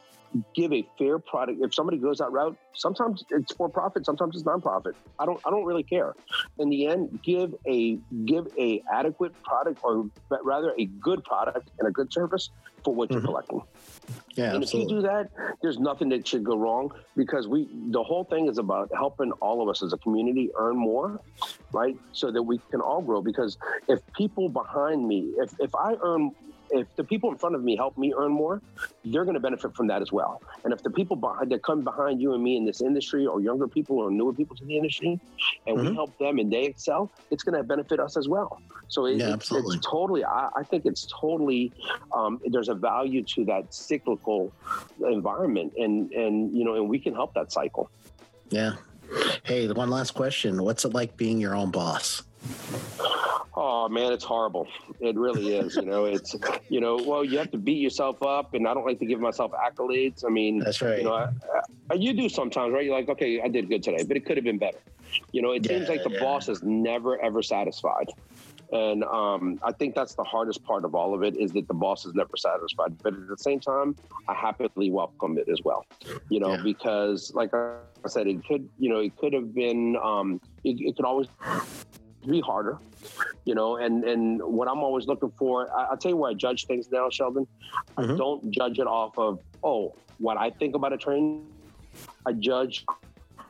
[0.54, 1.60] give a fair product.
[1.62, 4.94] If somebody goes that route, sometimes it's for profit, sometimes it's nonprofit.
[5.18, 6.14] I don't I don't really care.
[6.58, 10.10] In the end, give a give a adequate product or
[10.42, 12.50] rather a good product and a good service
[12.84, 13.26] for what you're mm-hmm.
[13.26, 13.62] collecting.
[14.34, 14.80] Yeah, and absolutely.
[14.80, 15.30] if you do that,
[15.62, 19.62] there's nothing that should go wrong because we the whole thing is about helping all
[19.62, 21.20] of us as a community earn more,
[21.72, 21.96] right?
[22.12, 23.20] So that we can all grow.
[23.20, 23.58] Because
[23.88, 26.30] if people behind me, if if I earn
[26.70, 28.60] if the people in front of me help me earn more,
[29.04, 30.42] they're going to benefit from that as well.
[30.64, 33.40] And if the people behind, that come behind you and me in this industry, or
[33.40, 35.20] younger people or newer people to the industry,
[35.66, 35.88] and mm-hmm.
[35.88, 38.60] we help them and they excel, it's going to benefit us as well.
[38.88, 40.24] So it, yeah, it's, it's, totally.
[40.24, 41.72] I, I, think it's totally.
[42.12, 44.50] Um, there's a value to that cyclical
[45.00, 47.90] environment, and and you know, and we can help that cycle.
[48.48, 48.76] Yeah.
[49.42, 50.62] Hey, one last question.
[50.62, 52.22] What's it like being your own boss?
[53.60, 54.68] Oh man, it's horrible.
[55.00, 55.74] It really is.
[55.74, 56.36] You know, it's
[56.68, 59.20] you know, well, you have to beat yourself up, and I don't like to give
[59.20, 60.24] myself accolades.
[60.24, 60.98] I mean, that's right.
[60.98, 61.28] You know, I,
[61.90, 62.84] I, you do sometimes, right?
[62.84, 64.78] You're like, okay, I did good today, but it could have been better.
[65.32, 66.20] You know, it yeah, seems like the yeah.
[66.20, 68.10] boss is never ever satisfied.
[68.70, 71.74] And um, I think that's the hardest part of all of it is that the
[71.74, 72.98] boss is never satisfied.
[73.02, 73.96] But at the same time,
[74.28, 75.86] I happily welcome it as well.
[76.28, 76.62] You know, yeah.
[76.62, 80.96] because like I said, it could, you know, it could have been, um, it, it
[80.96, 81.28] could always
[82.28, 82.78] be harder,
[83.44, 83.76] you know.
[83.76, 86.90] And and what I'm always looking for, I, will tell you where I judge things
[86.90, 87.46] now, Sheldon.
[87.96, 88.12] Mm-hmm.
[88.12, 91.46] I don't judge it off of oh what I think about a training.
[92.26, 92.84] I judge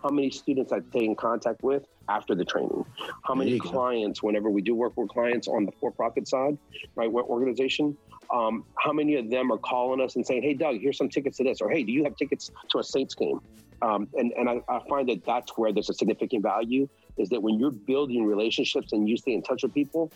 [0.02, 2.86] how many students I stay in contact with after the training,
[3.24, 6.56] how many clients, whenever we do work with clients on the for-profit side,
[6.94, 7.96] right, what organization,
[8.32, 11.36] um, how many of them are calling us and saying, "Hey, Doug, here's some tickets
[11.38, 13.40] to this," or "Hey, do you have tickets to a Saints game?"
[13.82, 16.88] Um, and and I, I, find that that's where there's a significant value
[17.18, 20.10] is that when you're building relationships and you stay in touch with people,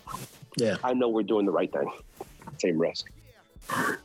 [0.57, 1.91] yeah, I know we're doing the right thing.
[2.59, 3.09] Same risk.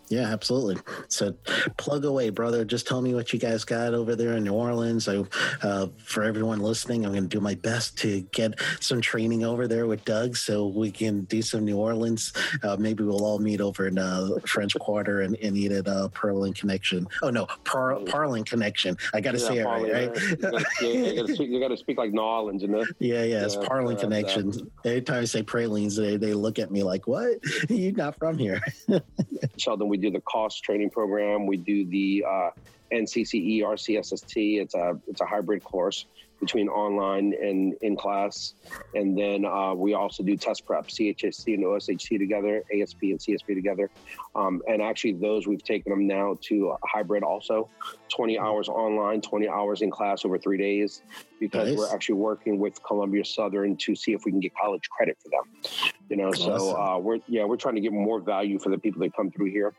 [0.08, 0.78] Yeah, absolutely.
[1.08, 1.34] So
[1.76, 2.64] plug away, brother.
[2.64, 5.06] Just tell me what you guys got over there in New Orleans.
[5.06, 5.24] I,
[5.62, 9.68] uh, for everyone listening, I'm going to do my best to get some training over
[9.68, 12.32] there with Doug so we can do some New Orleans.
[12.62, 16.08] Uh, maybe we'll all meet over in uh, French Quarter and, and eat at uh,
[16.08, 17.06] Praline Connection.
[17.22, 18.96] Oh, no, Par- Praline Connection.
[19.12, 20.80] I got to yeah, say it right, right?
[20.80, 22.84] You got to speak, like New Orleans, you know?
[22.98, 24.70] Yeah, yeah, it's yeah, Praline Connection.
[24.84, 27.38] Anytime I say pralines, they, they look at me like, what?
[27.68, 28.62] You're not from here.
[29.56, 31.46] Sheldon, we do the COSS training program.
[31.46, 32.50] We do the uh,
[32.92, 34.60] NCCER CSST.
[34.60, 36.06] It's a it's a hybrid course
[36.40, 38.54] between online and in class.
[38.94, 43.54] And then uh, we also do test prep, CHST and OHST together, ASP and CSP
[43.54, 43.90] together.
[44.34, 47.68] Um, and actually, those we've taken them now to hybrid also
[48.08, 51.02] 20 hours online, 20 hours in class over three days,
[51.40, 51.78] because nice.
[51.78, 55.28] we're actually working with Columbia Southern to see if we can get college credit for
[55.28, 55.72] them.
[56.08, 56.58] You know, awesome.
[56.58, 59.30] so uh, we're yeah, we're trying to get more value for the people that come
[59.30, 59.74] through here,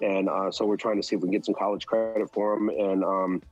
[0.00, 2.54] and uh, so we're trying to see if we can get some college credit for
[2.54, 3.42] them, and um,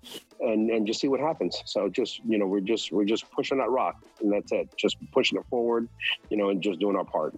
[0.41, 1.63] and and just see what happens.
[1.67, 4.69] So just you know, we're just we're just pushing that rock, and that's it.
[4.77, 5.89] Just pushing it forward,
[6.31, 7.35] you know, and just doing our part.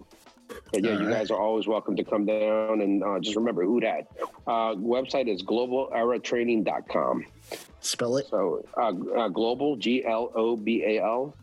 [0.47, 1.17] But yeah, All you right.
[1.19, 4.05] guys are always welcome to come down and uh, just remember UDAT.
[4.45, 7.25] Uh, website is globaleratraining.com.
[7.79, 8.27] Spell it.
[8.29, 11.35] So uh, uh, global, G L O B A L,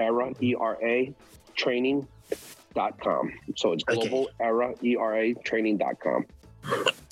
[0.00, 1.14] era, E R A,
[1.54, 3.32] training.com.
[3.56, 4.32] So it's global okay.
[4.40, 6.26] era, E R A, training.com.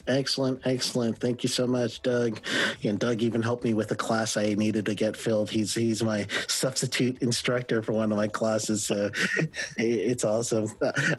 [0.09, 1.19] Excellent, excellent.
[1.19, 2.41] Thank you so much, Doug.
[2.85, 5.51] And Doug even helped me with a class I needed to get filled.
[5.51, 8.85] He's he's my substitute instructor for one of my classes.
[8.85, 9.11] So
[9.77, 10.69] it's awesome.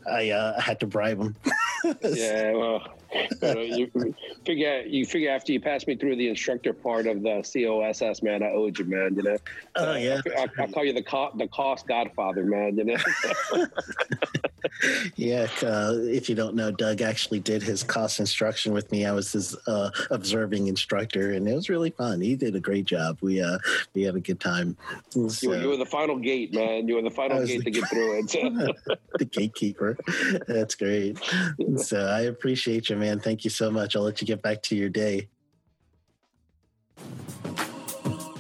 [0.09, 1.35] I uh, had to bribe him.
[2.01, 2.96] yeah, well,
[3.41, 8.23] you figure you figure after you pass me through the instructor part of the COSS,
[8.23, 9.15] man, I owed you, man.
[9.15, 9.37] You know.
[9.75, 10.21] Oh yeah.
[10.37, 12.77] I, I, I call you the co- the COSS godfather, man.
[12.77, 12.97] You know.
[15.15, 19.05] yeah, uh, if you don't know, Doug actually did his COSS instruction with me.
[19.05, 22.21] I was his uh, observing instructor, and it was really fun.
[22.21, 23.17] He did a great job.
[23.21, 23.57] We uh,
[23.93, 24.77] we had a good time.
[25.09, 26.87] So, you, were, you, were, the final gate, man.
[26.87, 28.97] You were the final gate the, to get through it.
[29.19, 29.97] the gatekeeper.
[30.47, 31.17] That's great.
[31.77, 33.19] So I appreciate you, man.
[33.19, 33.95] Thank you so much.
[33.95, 35.29] I'll let you get back to your day.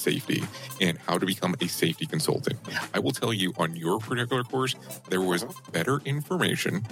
[0.00, 0.42] safety
[0.80, 2.58] and how to become a safety consultant.
[2.94, 4.74] I will tell you on your particular course,
[5.08, 5.52] there was uh-huh.
[5.72, 6.82] better information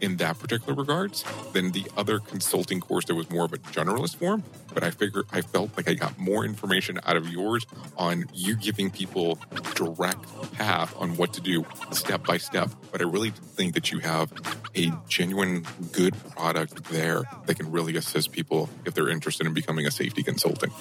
[0.00, 4.16] in that particular regards than the other consulting course that was more of a generalist
[4.16, 4.42] form.
[4.72, 7.66] But I figure I felt like I got more information out of yours
[7.96, 9.38] on you giving people
[9.74, 12.70] direct path on what to do step by step.
[12.92, 14.32] But I really think that you have
[14.76, 19.86] a genuine good product there that can really assist people if they're interested in becoming
[19.86, 20.72] a safety consultant.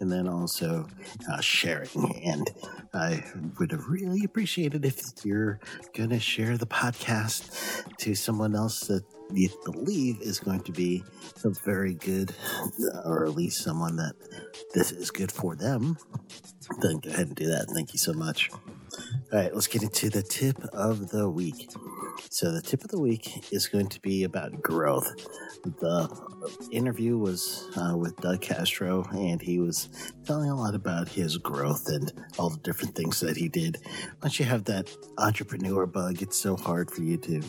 [0.00, 0.86] and then also
[1.30, 2.22] uh, sharing.
[2.24, 2.48] And
[2.96, 3.22] I
[3.58, 5.60] would have really appreciated if you're
[5.94, 11.04] going to share the podcast to someone else that you believe is going to be
[11.44, 12.32] a very good,
[13.04, 14.14] or at least someone that
[14.72, 15.98] this is good for them.
[16.80, 17.66] Then go ahead and do that.
[17.68, 18.50] Thank you so much.
[18.50, 21.70] All right, let's get into the tip of the week.
[22.30, 25.12] So, the tip of the week is going to be about growth.
[25.62, 26.08] The
[26.70, 29.88] interview was uh, with Doug Castro, and he was
[30.24, 33.78] telling a lot about his growth and all the different things that he did.
[34.22, 37.42] Once you have that entrepreneur bug, it's so hard for you to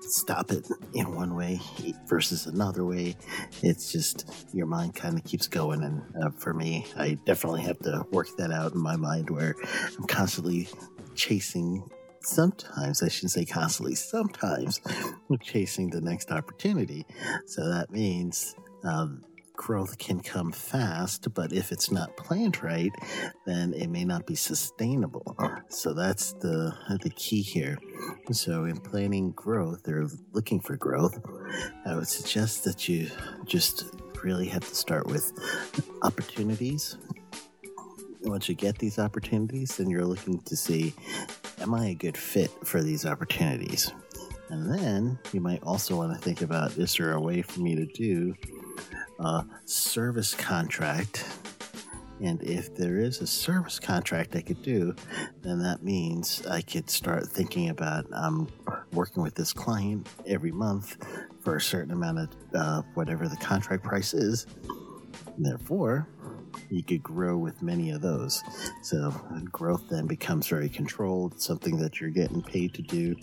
[0.00, 1.60] stop it in one way
[2.06, 3.16] versus another way.
[3.62, 5.82] It's just your mind kind of keeps going.
[5.82, 9.54] And uh, for me, I definitely have to work that out in my mind where
[9.98, 10.68] I'm constantly
[11.14, 11.88] chasing
[12.22, 14.80] sometimes I shouldn't say constantly, sometimes
[15.28, 17.06] we're chasing the next opportunity.
[17.46, 18.54] So that means
[18.84, 19.24] um,
[19.56, 22.92] growth can come fast, but if it's not planned right,
[23.44, 25.36] then it may not be sustainable.
[25.68, 27.78] So that's the the key here.
[28.32, 31.18] So in planning growth or looking for growth,
[31.84, 33.10] I would suggest that you
[33.46, 33.84] just
[34.22, 35.32] really have to start with
[36.02, 36.96] opportunities
[38.22, 40.94] once you get these opportunities, then you're looking to see,
[41.60, 43.92] am I a good fit for these opportunities?
[44.50, 47.74] And then you might also want to think about is there a way for me
[47.74, 48.34] to do
[49.18, 51.26] a service contract?
[52.20, 54.94] And if there is a service contract I could do,
[55.42, 58.48] then that means I could start thinking about I'm
[58.92, 60.96] working with this client every month
[61.40, 64.46] for a certain amount of uh, whatever the contract price is.
[65.36, 66.08] And therefore,
[66.70, 68.42] you could grow with many of those.
[68.82, 69.10] So
[69.50, 73.16] growth then becomes very controlled, something that you're getting paid to do.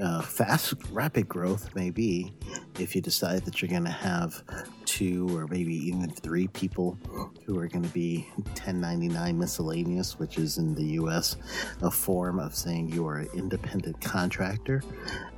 [0.00, 2.32] Uh, fast, rapid growth may be
[2.78, 4.42] if you decide that you're going to have
[4.84, 6.98] two or maybe even three people
[7.44, 11.36] who are going to be 1099 miscellaneous, which is in the US
[11.82, 14.82] a form of saying you are an independent contractor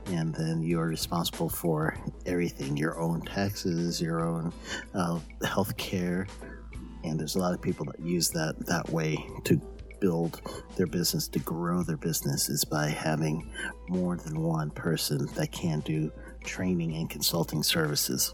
[0.07, 1.97] and then you are responsible for
[2.27, 4.53] everything your own taxes, your own
[4.95, 6.27] uh, health care,
[7.05, 9.61] and there's a lot of people that use that that way to
[10.01, 10.41] build
[10.77, 13.51] their business to grow their business is by having
[13.89, 16.13] more than one person that can do
[16.45, 18.33] training and consulting services.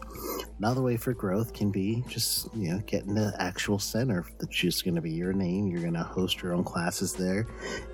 [0.59, 4.83] Another way for growth can be just, you know, getting the actual center that's just
[4.83, 5.67] going to be your name.
[5.67, 7.47] You're going to host your own classes there.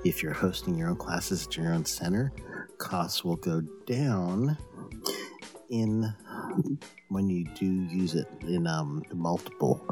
[0.04, 2.32] If you're hosting your own classes at your own center,
[2.80, 4.58] costs will go down
[5.70, 6.14] in
[7.10, 9.86] when you do use it in um, multiple,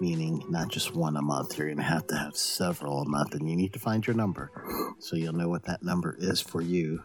[0.00, 3.34] meaning not just one a month, you're going to have to have several a month,
[3.34, 4.50] and you need to find your number
[4.98, 7.02] so you'll know what that number is for you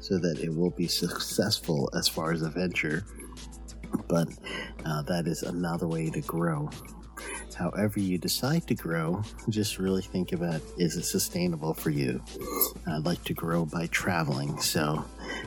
[0.00, 3.04] so that it will be successful as far as a venture.
[4.08, 4.28] But
[4.84, 6.70] uh, that is another way to grow.
[7.56, 12.22] However, you decide to grow, just really think about is it sustainable for you?
[12.86, 14.60] I'd like to grow by traveling.
[14.60, 15.04] So,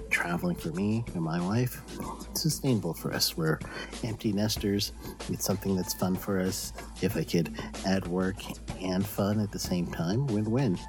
[0.10, 1.82] traveling for me and my wife.
[2.32, 3.38] It's sustainable for us.
[3.38, 3.60] We're
[4.04, 4.92] empty nesters.
[5.30, 6.74] It's something that's fun for us.
[7.02, 7.56] If I could
[7.86, 8.38] add work
[8.82, 10.80] and fun at the same time, win win.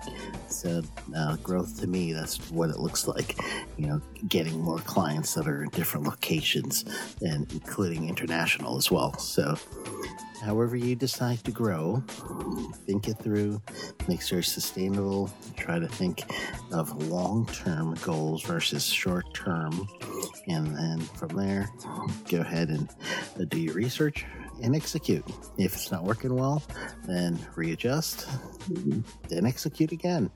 [0.48, 0.82] So,
[1.14, 3.38] uh, growth to me, that's what it looks like.
[3.76, 6.84] You know, getting more clients that are in different locations
[7.20, 9.16] and including international as well.
[9.18, 9.56] So,
[10.40, 12.02] however you decide to grow,
[12.86, 13.60] think it through,
[14.08, 16.24] make sure it's sustainable, try to think
[16.72, 19.86] of long term goals versus short term,
[20.46, 21.68] and then from there,
[22.28, 22.88] go ahead and
[23.50, 24.24] do your research
[24.62, 25.24] and execute.
[25.58, 26.62] If it's not working well,
[27.04, 28.28] then readjust,
[29.28, 30.30] then execute again,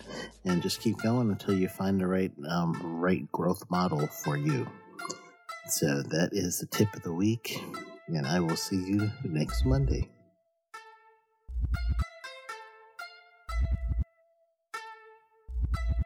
[0.44, 4.66] and just keep going until you find the right um, right growth model for you.
[5.66, 7.58] So that is the tip of the week
[8.08, 10.10] and I will see you next Monday.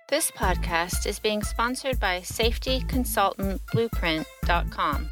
[0.09, 5.11] This podcast is being sponsored by safetyconsultantblueprint.com.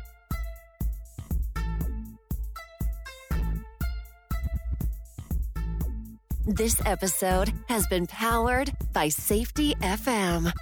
[6.46, 10.52] This episode has been powered by Safety FM.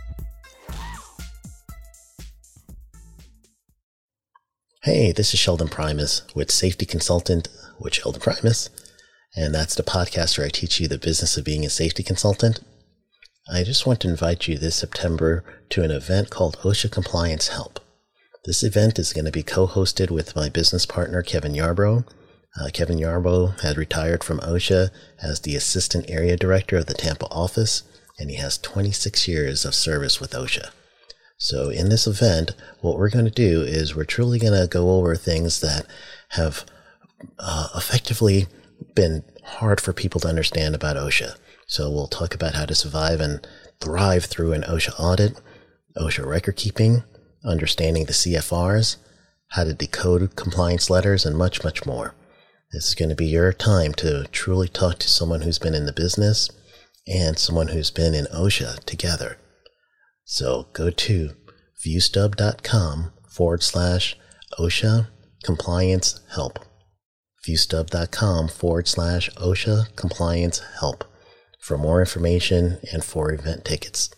[4.85, 7.48] Hey, this is Sheldon Primus with Safety Consultant
[7.81, 8.69] with Sheldon Primus,
[9.35, 12.61] and that's the podcast where I teach you the business of being a safety consultant.
[13.51, 17.81] I just want to invite you this September to an event called OSHA Compliance Help.
[18.44, 22.06] This event is going to be co-hosted with my business partner Kevin Yarbrough.
[22.61, 24.90] Uh, Kevin Yarbrough had retired from OSHA
[25.23, 27.85] as the assistant area director of the Tampa office,
[28.19, 30.73] and he has 26 years of service with OSHA.
[31.36, 34.90] So, in this event, what we're going to do is we're truly going to go
[34.90, 35.86] over things that
[36.31, 36.65] have
[37.39, 38.47] uh, effectively
[38.94, 41.36] been hard for people to understand about OSHA.
[41.66, 43.47] So, we'll talk about how to survive and
[43.81, 45.40] thrive through an OSHA audit,
[45.97, 47.02] OSHA record keeping,
[47.44, 48.97] understanding the CFRs,
[49.48, 52.15] how to decode compliance letters, and much, much more.
[52.73, 55.86] This is going to be your time to truly talk to someone who's been in
[55.86, 56.51] the business
[57.06, 59.39] and someone who's been in OSHA together.
[60.24, 61.30] So go to
[61.84, 64.16] viewstub.com forward slash
[64.59, 65.09] OSHA
[65.42, 66.59] compliance help.
[67.46, 71.05] Viewstub.com forward slash OSHA compliance help
[71.60, 74.10] for more information and for event tickets.